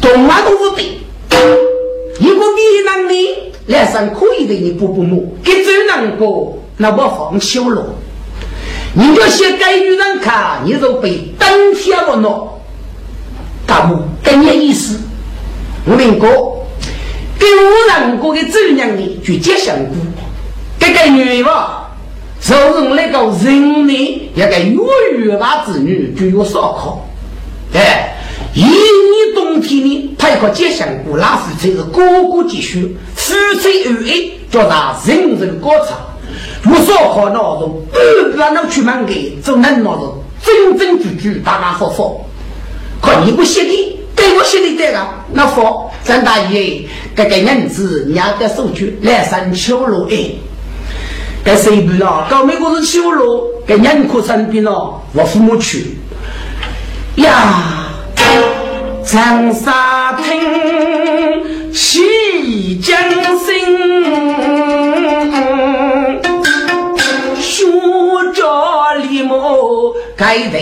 [0.00, 0.84] 动啊都是对。
[2.18, 7.94] 一个女人的，来上可以的你不不母，给这能够那我放弃了。
[8.94, 12.48] 你要先给女人看，你就被当天了喏。
[13.66, 14.98] 大母跟你意思，
[15.84, 16.28] 我明哥
[17.38, 19.94] 给我人过的这娘的就接香菇，
[20.78, 21.42] 这个女
[22.46, 22.56] 娃。
[22.72, 27.04] 从那个人呢，一个月月娃子女就有烧烤，
[27.74, 28.14] 哎，
[28.54, 35.96] 一年冬天呢，他一个结香菇，那夫妻是哥哥继续，夫妻恩爱，叫他人人高茶。
[36.66, 37.82] 有烧烤那种，
[38.32, 42.12] 不然能出门给，就能那种真真句句，大大方方。
[43.00, 44.98] 可你不写的，给我写的这个，
[45.32, 46.82] 那佛张大爷，
[47.16, 50.30] 这个银子，两个手举来生秋路哎。
[51.46, 52.26] 该谁不了？
[52.28, 55.96] 搞美国是修路，该人口生病了，我父母去
[57.14, 57.84] 呀。
[59.04, 62.98] 长沙亭起江
[63.38, 63.54] 心，
[67.40, 67.64] 学
[68.34, 70.58] 着李某该得。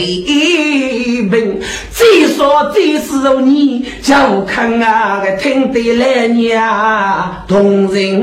[1.31, 1.59] 病，
[1.91, 2.05] 再
[2.37, 8.21] 说再是你叫看啊，个听得来呀动人。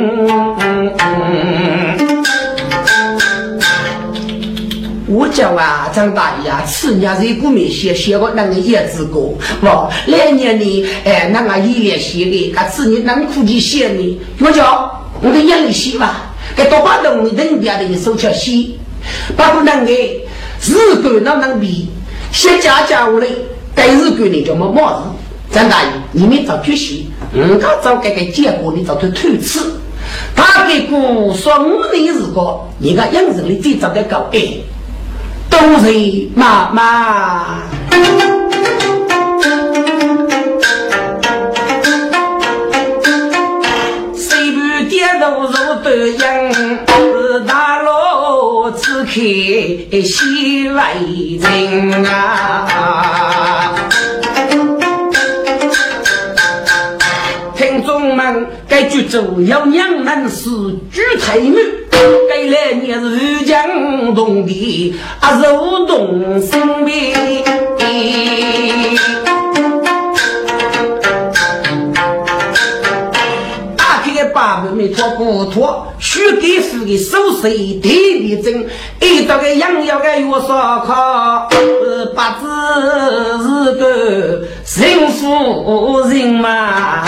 [5.11, 9.19] 我叫啊，张大爷啊，去年在古面写写过那个叶子歌，
[9.61, 18.69] 哇，来年呢，哎，那个一列写的，他去年能苦的写的，我叫我的眼里写吧，给多把东西人家的手抄写，
[19.35, 20.25] 把不能给
[20.65, 21.89] 日干那能比，
[22.31, 23.27] 写家家务的，
[23.75, 25.09] 该日干你就没毛事。
[25.53, 29.59] 张大爷，你们早决心，嗯，他早该个结果，你早就推迟。
[30.33, 34.39] 他给过说五年日过，你看养成的最早的高哎。
[35.51, 37.59] 都是妈妈，
[44.15, 46.19] 谁不点头如得应？
[46.87, 49.11] 是大路只开
[50.01, 50.95] 西来
[51.39, 53.75] 人啊！
[58.71, 60.49] 该剧组要两人是
[60.93, 61.57] 举太母。
[62.29, 67.43] 该来年是江东的啊，肉东生命。
[73.75, 78.65] 打开八百米脱不脱，须给夫的手势地地正，
[79.01, 81.49] 一到个养药个药烧烤，
[82.15, 82.47] 八字
[83.43, 87.03] 是个幸福人嘛。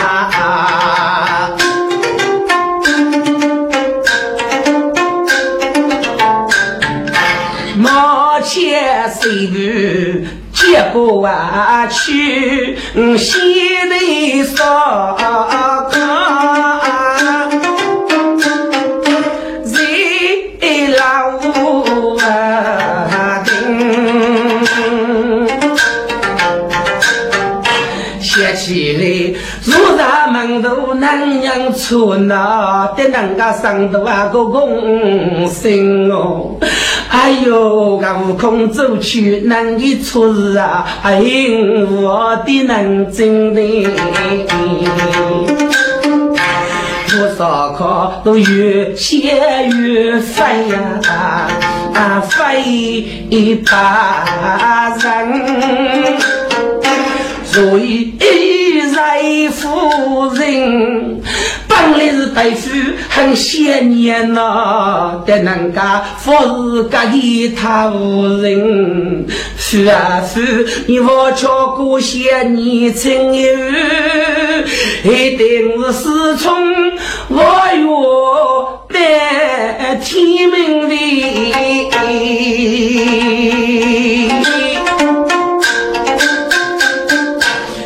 [9.14, 9.58] 千岁不
[10.54, 11.30] 接过
[11.90, 12.78] 去，
[13.18, 13.30] 西
[13.90, 15.94] 内烧炕。
[28.56, 29.36] 起来，
[29.66, 36.56] 如咱门头南阳村呐，的人家上头啊个公生哦，
[37.16, 41.22] 哎呦，个悟空走去难的出事啊，哎，
[42.02, 43.62] 我的能真的，
[47.08, 49.38] 多少课都越写
[49.70, 51.00] 越烦呀，
[51.94, 54.26] 啊，烦一把
[55.04, 56.18] 人。
[57.46, 61.22] 所以一代夫人
[61.84, 62.70] 本来是对夫
[63.10, 69.26] 很想念呐，但人家服侍家的他无人。
[69.58, 73.50] 是啊是，你我巧过想你情友，
[75.04, 76.54] 一定是从
[77.28, 77.44] 我
[77.82, 78.96] 哟的
[80.02, 80.96] 天命的。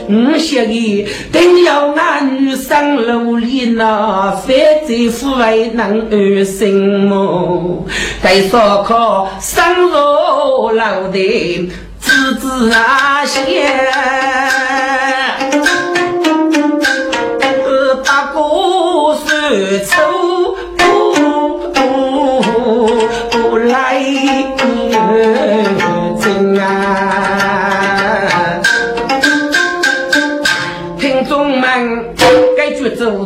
[0.10, 7.86] 我写的定要俺女上路里那，非在父为能安心么？
[8.24, 13.44] 该烧烤上肉老的滋滋啊香，
[18.04, 18.40] 大哥
[19.14, 19.26] 说
[19.86, 19.92] 出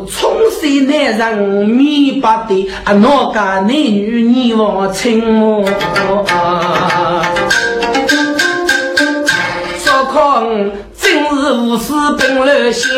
[0.06, 5.66] 冲水男人米八的啊，哪家男女你我亲么？
[9.78, 10.44] 少看
[11.00, 12.90] 真是无事本来闲，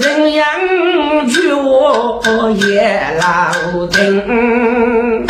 [0.00, 0.46] 人养
[1.28, 5.26] 就我也老定。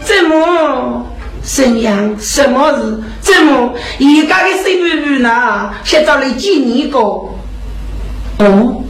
[0.00, 1.04] 怎么
[1.42, 3.02] 沈阳什么事？
[3.20, 5.70] 怎么一家的小妹妹呢？
[5.84, 6.98] 先找来几年个？
[6.98, 8.82] 哦。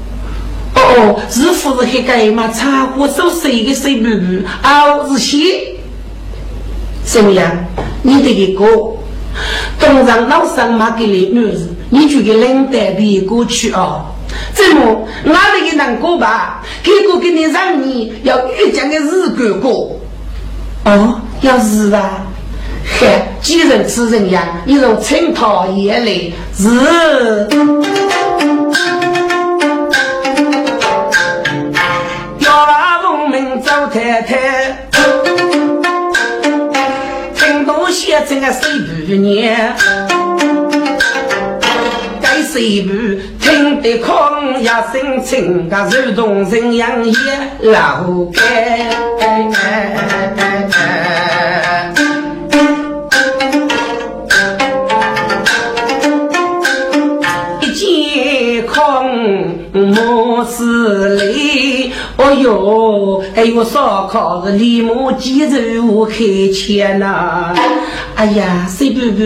[0.86, 2.46] 哦，是不是还个嘛？
[2.48, 5.74] 茶壶手谁的水布布，哦，是些。
[7.04, 7.50] 怎么样？
[8.02, 8.64] 你这个，
[9.80, 11.56] 东上老三妈给你女儿，
[11.90, 14.06] 你就给领带的过去哦。
[14.54, 15.06] 怎么？
[15.24, 16.62] 哪里个难过吧？
[16.84, 19.68] 这个给你让你要遇见个日哥哥。
[20.84, 22.22] 哦，要是啊，
[22.84, 26.68] 嗨，几人之人呀，你从青桃眼里是。
[33.36, 34.88] 请太太。
[37.34, 38.62] 听到说这个手
[39.06, 39.16] 指
[42.22, 47.12] 该手指听得空一心情个如同人样也
[47.60, 48.88] 老袋
[57.60, 58.74] 一见空
[59.74, 61.55] 我是泪。
[62.16, 66.14] 哦哟，还有烧烤是立马鸡肉开
[66.52, 67.54] 钱呐！
[68.14, 69.22] 哎呀，谁不不，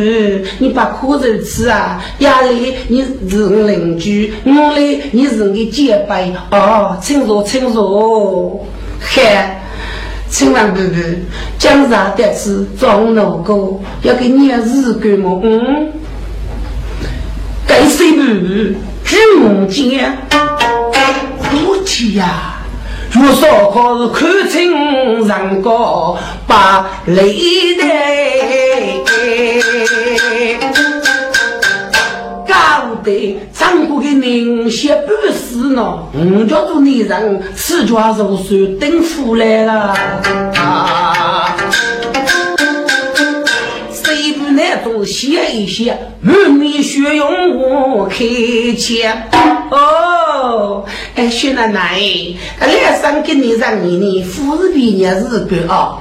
[0.58, 2.02] 你把苦肉吃啊！
[2.18, 8.66] 亚里，你是我邻居，我嘞，你是我结拜哦，请坐，请坐，
[8.98, 9.56] 嗨。
[10.28, 10.96] 亲王伯伯，
[11.58, 15.40] 江上得知装老哥要给你日干么？
[15.42, 15.92] 嗯，
[17.66, 18.48] 该谁伯伯
[19.04, 20.16] 举目间，
[21.52, 22.59] 我天呀！
[23.12, 27.34] 若烧烤是看清人高把泪
[27.78, 27.84] 带。
[33.02, 39.96] 对，张国的人些不死呢，我叫做女人，四川如水等出来了。
[40.52, 41.99] 谁
[44.76, 48.24] 不那种写一写，满面血容我开
[48.78, 49.22] 腔。
[49.70, 52.00] 哦，哎，薛奶奶，
[52.60, 55.98] 来生给你让你呢，富士比你日干啊，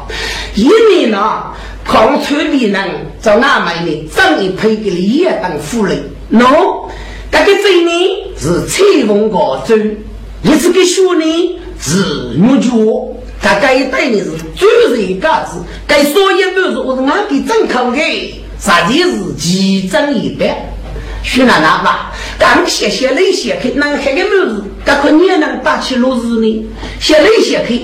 [0.56, 1.44] 一年呢，
[1.84, 2.90] 抗穿比人，
[3.22, 4.10] 找哪买呢？
[4.16, 6.04] 挣一赔给你也当夫人。
[6.32, 6.90] 喏，
[7.32, 7.92] 这个罪呢
[8.38, 9.76] 是吹风高州，
[10.42, 12.70] 你这个学呢是木脚，
[13.42, 20.52] 大概一代呢是专人嘎子，该所有都是我是俺给正口的，实际是奇珍异品。
[21.22, 24.64] 徐奶奶吧，刚写写那些去，能看个么子？
[24.86, 26.66] 这可你也能打起落日呢？
[27.00, 27.76] 写那些去，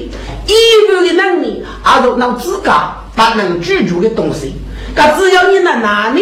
[0.47, 0.53] 一
[0.87, 4.53] 般的能力，还是能自家把能居住的东西，
[4.95, 6.21] 可只要你能拿呢？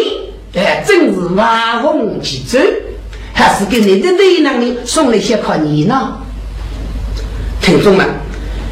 [0.54, 2.58] 哎，真是万红其走，
[3.32, 6.18] 还是给你的内能力送了一些考验呢？
[7.60, 8.06] 听众们，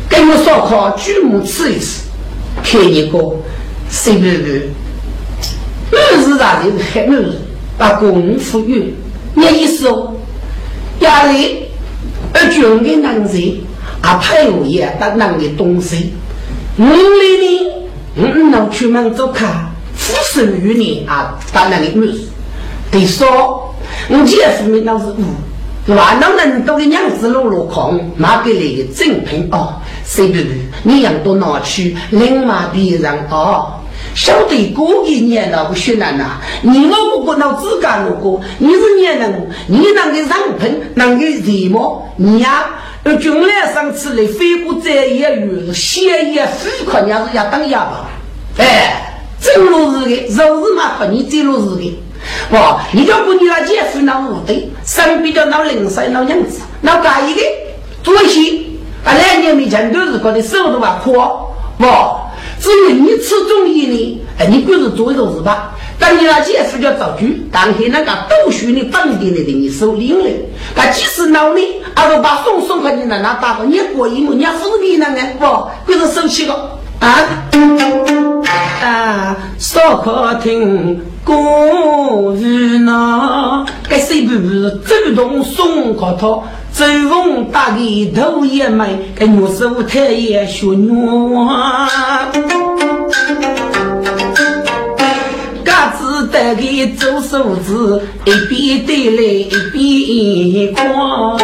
[0.08, 2.02] 给我烧烤举目吃一吃，
[2.64, 3.18] 看一个
[3.88, 4.81] 谁不不？
[5.92, 6.72] 我是啥人？
[6.92, 7.38] 还我是
[7.76, 8.82] 把功夫有，
[9.34, 10.14] 你意思哦？
[11.00, 11.66] 压力
[12.32, 13.60] 而穷的男人
[14.00, 16.14] 啊，配偶也得能的东西，
[16.76, 17.72] 我里呢，
[18.16, 19.68] 我能出门走卡。
[19.94, 22.22] 富生于你啊，当然的女士，
[22.90, 23.74] 得说，
[24.08, 25.22] 我姐夫们那是五，
[25.86, 26.16] 是吧？
[26.20, 29.74] 那能多的娘子落落空，拿给来的正品哦。
[30.04, 30.48] 谁不不，
[30.82, 31.96] 你养到哪去？
[32.10, 33.74] 另外别人哦，
[34.14, 36.26] 晓得过一年了，我说奶奶，
[36.62, 42.66] 你老哥哥那自家如果你是年人，你那个人品，那个什么，你呀，
[43.04, 48.08] 呃，军来上次来飞过这一月，血液飞快，娘是要当哑巴，
[48.58, 49.08] 哎。
[49.42, 52.00] 走路是的，肉是嘛和你走路是的，
[52.52, 52.80] 哇！
[52.92, 57.40] 你叫不你那姐夫那五对，身边叫那零碎那样子，那干一个
[58.04, 58.56] 做一些，
[59.04, 62.20] 啊，两年没见都是觉得手都还阔，哇！
[62.62, 65.74] 只有你吃中医呢，哎，你就是做一种事吧。
[65.98, 70.24] 但你那姐夫叫造句，当天那个读书的本地的你手里了，
[70.76, 71.60] 他即使闹你，
[71.94, 75.68] 啊，都把送送给你那那打个，你过一幕，你还扶你那个，哇！
[75.86, 77.18] 就是生气了啊。
[78.82, 83.64] 啊，烧烤厅公寓呢？
[83.88, 86.44] 该谁不是主动送烤套？
[86.74, 90.90] 周凤打的头也没，该女手太也学女
[91.34, 91.88] 娃
[95.64, 101.36] 嘎子带给做手指，一边对来一边夸。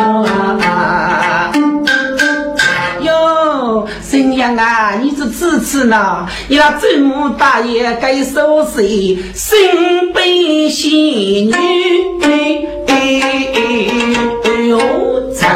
[4.01, 6.27] 新娘啊，你这次次呢？
[6.49, 8.81] 你那祖母大爷该收拾
[9.35, 9.59] 新
[10.15, 11.53] 婚新女，
[12.87, 12.95] 哎
[14.67, 14.81] 呦，
[15.39, 15.49] 怎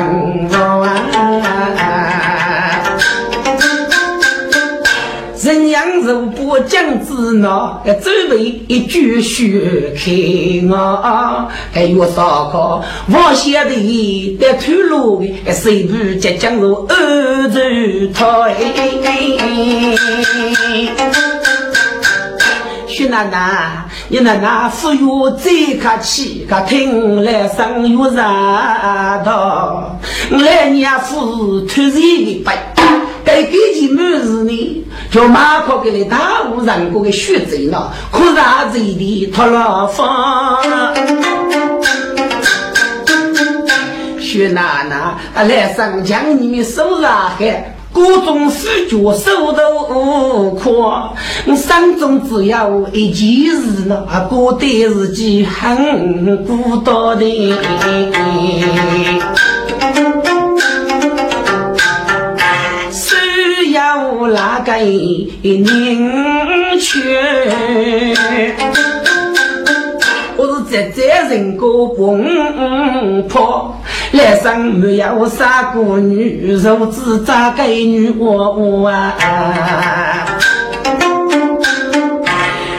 [0.49, 0.89] 么啊？
[5.43, 7.80] 人样如不讲子呢？
[7.85, 11.49] 周围一句血开啊！
[11.72, 17.59] 还有烧烤，王小弟的吐露的，谁不即将如二柱
[18.14, 18.55] 台？
[22.87, 24.98] 徐奶奶，你奶奶富裕
[25.38, 28.14] 最客气，可听来生月热
[29.24, 29.98] 的，
[30.32, 32.74] 来年富突然的白。
[33.24, 34.84] 该给件么事呢？
[35.10, 40.62] 叫马可给你大户人过个血贼了，可啥子的脱了房？
[44.20, 51.11] 薛奶奶来生将，你们收上海，各种书脚收都宽。
[51.47, 57.24] 我心中只有一件事呢，过对自己很孤单的。
[64.34, 64.72] 那个
[65.43, 66.11] 宁
[66.80, 68.16] 缺，
[70.36, 73.72] 我是在在人家 pompo，
[74.23, 80.25] 来生没有杀过女，肉子咋给女我我啊？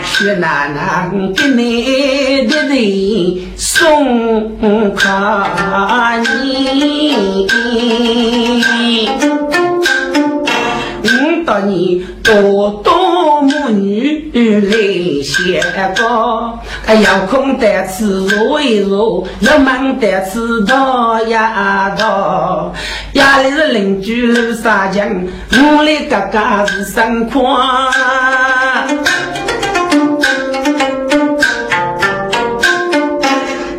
[0.05, 2.77] 薛奶奶给你的人
[3.57, 7.45] 送卡你。
[11.45, 12.93] 到你多多
[13.43, 22.73] 母女来相告，有空得吃坐一坐，有忙得吃倒呀倒。
[23.13, 25.07] 家里是邻居楼上墙，
[25.51, 27.43] 屋里嘎嘎是生宽。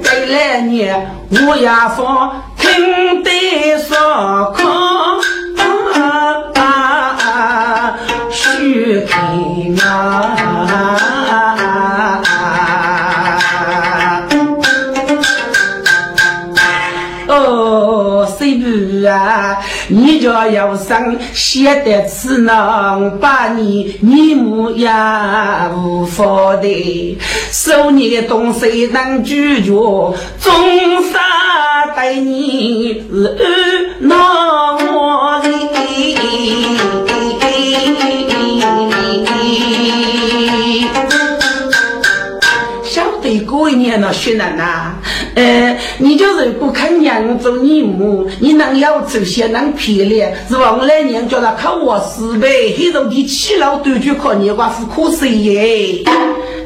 [0.03, 3.79] 再来年我也放听得
[9.77, 10.73] 上课。
[17.27, 19.57] 哦，谁不啊？
[19.89, 24.91] 你家要生，写得此能把你你母也
[25.75, 27.19] 无法的，
[27.51, 31.15] 收你的东西能拒绝，终生
[31.97, 35.49] 待你是那么的。
[43.25, 44.95] 得过一年了，薛奶奶，
[45.35, 50.77] 呃，你就是不看娘做你母，你能要这些能漂亮，是吧？
[50.79, 52.47] 我来年叫他考我四百，
[52.77, 56.03] 黑头的七老短句考年瓜夫可惜耶。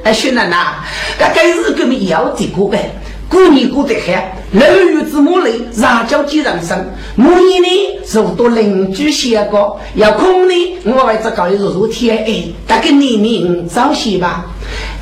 [0.02, 0.74] 哎，薛奶奶，
[1.16, 2.90] 该该日给们要这个呗。
[3.28, 4.12] 过年过得好，
[4.50, 6.76] 六月子母来，上交几人生。
[7.14, 7.68] 母年呢，
[8.04, 10.54] 是多邻居相告，要空呢，
[10.84, 14.44] 我为这搞的如如天哎，大概年年早些吧。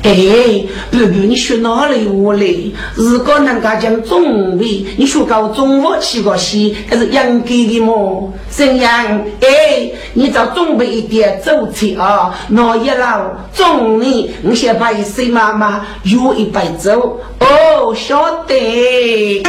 [0.03, 2.71] 哎，不不，你学哪里话嘞？
[2.95, 4.59] 如果能够讲中文，
[4.95, 8.31] 你学搞中文去个西，还是应该的么？
[8.49, 9.21] 怎样？
[9.41, 17.19] 哎，你找准备一点走菜啊，拿一老中年，我先把一岁妈妈约一杯走。
[17.39, 19.43] 哦，晓得。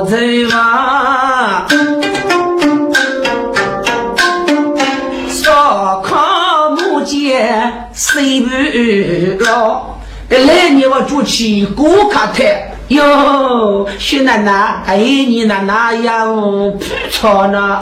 [0.00, 0.16] 我走
[0.56, 1.66] 啊，
[5.28, 9.98] 烧烤木剑谁不老？
[10.30, 16.80] 来年我住起锅卡台哟，薛奶奶，哎，你奶奶要铺
[17.10, 17.78] 草呢？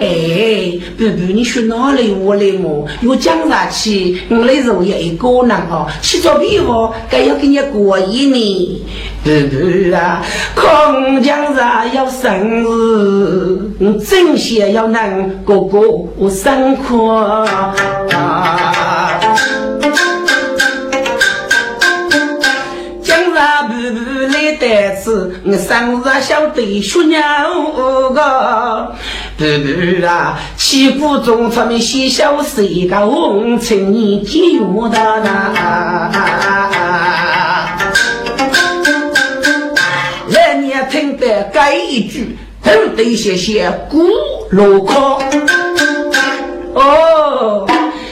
[0.00, 2.86] 哎，不不，你说哪里我来么？
[3.06, 8.80] 我讲上去，我来肉也一个人哦，去做皮肤，该要给你过一年。
[9.22, 10.22] 不不啊，
[10.54, 12.66] 空讲上要生日，
[13.80, 17.74] 我真想要能过过我生活啊。
[24.66, 25.10] 但是
[25.44, 27.20] 我生日晓得学娘
[28.14, 28.94] 个，
[29.36, 35.52] 不不啊，起步中出面写小诗一个红尘年纪我的呐。
[40.28, 44.08] 来年听得改一句，都得写写古
[44.50, 45.20] 路考。
[46.74, 47.66] 哦，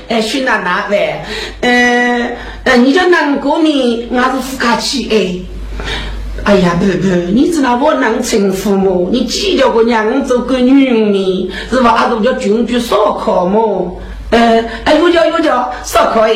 [0.09, 1.21] 哎，徐奶奶喂，
[1.61, 5.39] 嗯嗯，你叫难过呢，我是不客气哎。
[6.45, 11.91] 哎呀，不不，你知道我能称父母，你记着个娘做个女人，是吧？
[11.93, 14.01] 阿都叫军局烧烤么？
[14.31, 16.35] 呃，哎，有叫有叫烧烤哎，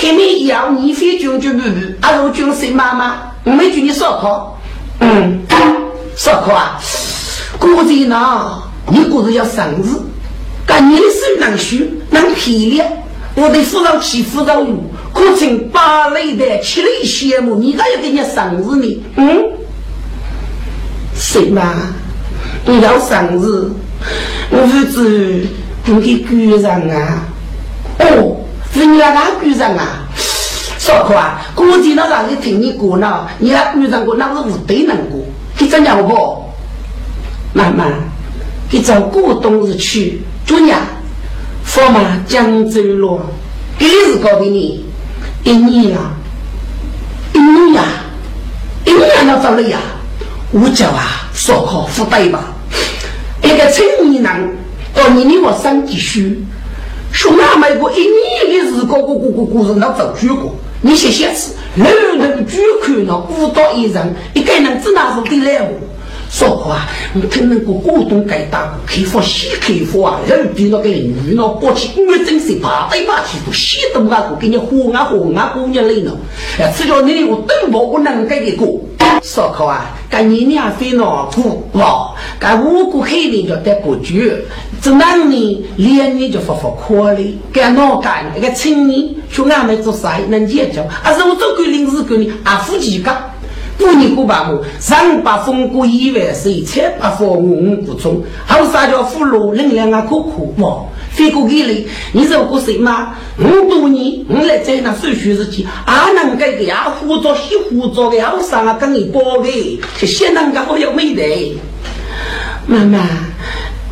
[0.00, 3.16] 后面要你非军局不不，阿都军谁妈妈？
[3.44, 4.58] 我没叫你烧烤，
[4.98, 5.40] 嗯，
[6.16, 6.80] 烧烤啊，
[7.60, 9.86] 过节呢，你过日要生日，
[10.66, 11.76] 干你的手能修
[12.10, 12.88] 能漂亮，
[13.36, 14.82] 我得扶上去扶上用。
[15.14, 19.02] 可称八类的七类羡慕，你咋要给人家生日呢？
[19.16, 19.44] 嗯，
[21.14, 21.94] 谁嘛？
[22.66, 23.70] 你要生日，
[24.50, 25.46] 我儿子
[25.86, 27.22] 你给举上啊！
[28.00, 28.36] 哦，
[28.72, 30.00] 是你那个举上啊？
[30.78, 31.40] 少可啊！
[31.54, 35.20] 估计那让你听你过呢，你那举上过那是无对能过，
[35.58, 36.42] 你怎样不？
[37.52, 37.86] 妈妈，
[38.70, 40.80] 你找过冬日去，做娘，
[41.64, 43.20] 驸马江州路，
[43.78, 44.84] 给是搞给你。
[45.44, 45.98] 一年呀，
[47.34, 47.82] 一年呀，
[48.86, 49.78] 一年那咋了呀？
[50.52, 52.44] 我叫啊，烧烤副队吧。
[53.42, 54.56] 一个青年人
[54.94, 56.20] 到你里我上几书，
[57.12, 58.06] 说那么一个一
[58.48, 60.54] 年的时光，过过过过人那走学过。
[60.80, 65.70] 你写写字，人人举看那舞蹈一人，一个人只拿手的来我。
[66.36, 76.18] 说话，我听那个股东该打开发西开发啊，人比那个邻居那过去，我真是爬来爬去，都西东啊个给你火啊火啊姑娘来了，
[76.58, 78.80] 哎，只要你我等不我能给你过。
[79.22, 82.10] 烧烤啊，干你娘非恼苦哇！
[82.38, 84.14] 干五谷黑的就得不住，
[84.82, 87.32] 这男的连年就发发苦嘞。
[87.52, 90.84] 干哪干那个青年去俺们做啥能解决？
[90.90, 93.30] 还，是我做个临时工的，啊，夫妻家。
[93.78, 100.02] 过年过八母，上把风过一万岁，七把风五谷种，后啥叫俘虏能量啊？
[100.02, 100.84] 可苦哇！
[101.10, 103.14] 飞过给你，你说过谁吗？
[103.36, 106.92] 我多年，我来在那手续日记，啊，能给个呀？
[106.98, 111.22] 胡作西胡作的，后上啊，跟你包的，这些人家好有美的。
[112.66, 112.98] 妈妈，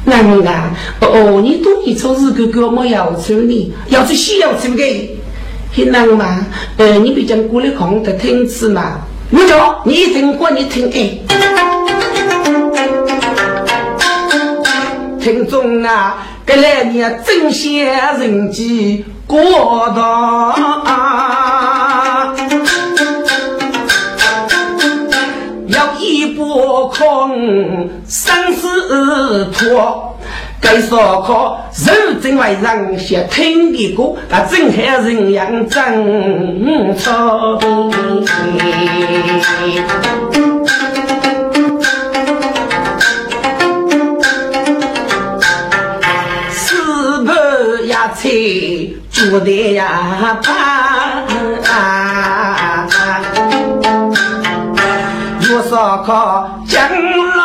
[0.05, 5.17] 男人啊，哦，你多年做日哥哥没要求你，要去西要求给，
[5.75, 6.47] 很难嘛？
[6.77, 9.01] 呃，你别讲过来看的听次嘛。
[9.35, 11.19] 你说，你听过你听哎，
[15.19, 20.03] 听众啊，这来年真些人间过道
[20.85, 22.35] 啊，
[25.69, 30.12] 要一波空生死托。
[30.63, 31.93] 该烧烤，肉
[32.23, 37.59] 真为人先听的歌，那真害人样真操。
[46.51, 47.35] 四盘
[47.89, 48.31] 呀菜，
[49.11, 51.25] 煮的呀饭，
[55.41, 56.89] 肉烧烤姜老
[57.35, 57.42] 木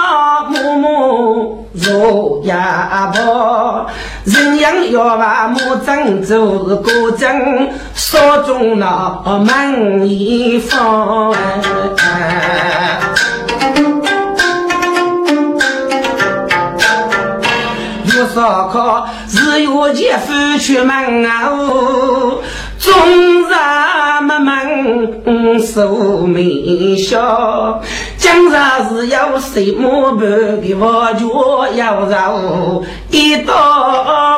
[1.97, 2.27] 木。
[2.37, 3.87] 做鸭婆，
[4.23, 7.35] 人样要把木匠做个匠，
[7.95, 11.33] 手中那满衣方。
[18.05, 21.49] 有烧烤，是有姐夫去门啊
[22.79, 22.93] 终
[23.43, 23.53] 日
[24.21, 24.67] 慢慢
[25.61, 27.81] 守眉笑，
[28.29, 28.55] 今日
[28.89, 29.71] 是要谁？
[29.71, 31.29] 木板的我就
[31.77, 34.36] 要绕一道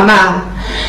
[0.00, 0.42] 妈妈，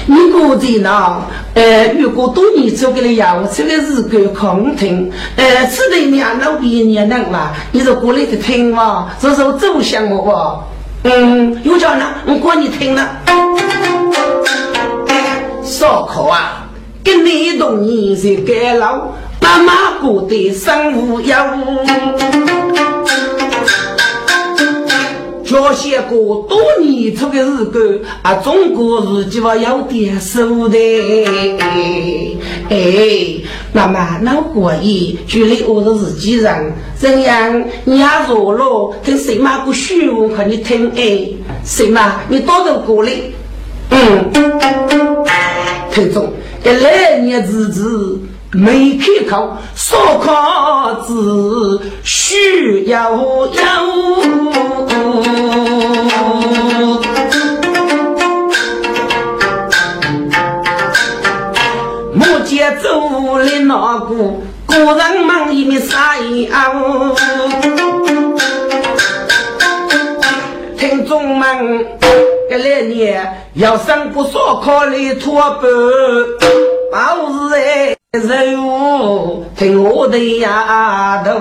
[0.05, 1.21] 你估计呢？
[1.53, 5.11] 呃，如果多年做给了药，这个是个空听。
[5.35, 7.51] 呃，此对两老毕业能嘛？
[7.71, 9.09] 你说过来的听嘛？
[9.19, 10.63] 这是走向我？
[11.03, 13.09] 嗯，有叫呢，我管你听了。
[15.63, 16.67] 烧烤啊，
[17.03, 19.09] 跟你同年是改老，
[19.41, 21.35] 妈妈过的生无忧。
[25.51, 30.77] 教写过多年出的日子啊，中国日记话有点数的。
[32.69, 33.35] 哎，
[33.73, 36.57] 妈妈，那过意，距离我的日记上，
[36.95, 37.65] 怎样？
[37.83, 40.89] 你也弱了，听谁妈个虚话和你听？
[40.95, 41.27] 哎，
[41.65, 43.11] 谁妈，你多多过来。
[43.89, 44.31] 嗯，
[45.91, 46.31] 听众，
[46.63, 48.21] 这来年日子。
[48.53, 53.49] 没开口，烧烤子需要有。
[62.41, 64.15] 目前走来那个，
[64.65, 67.15] 个人忙一面啥样？
[70.75, 71.85] 听众们，
[72.49, 75.69] 这来年要上个烧烤来托钵，
[76.91, 77.95] 包日哎。
[78.11, 81.39] 人物听我的丫头。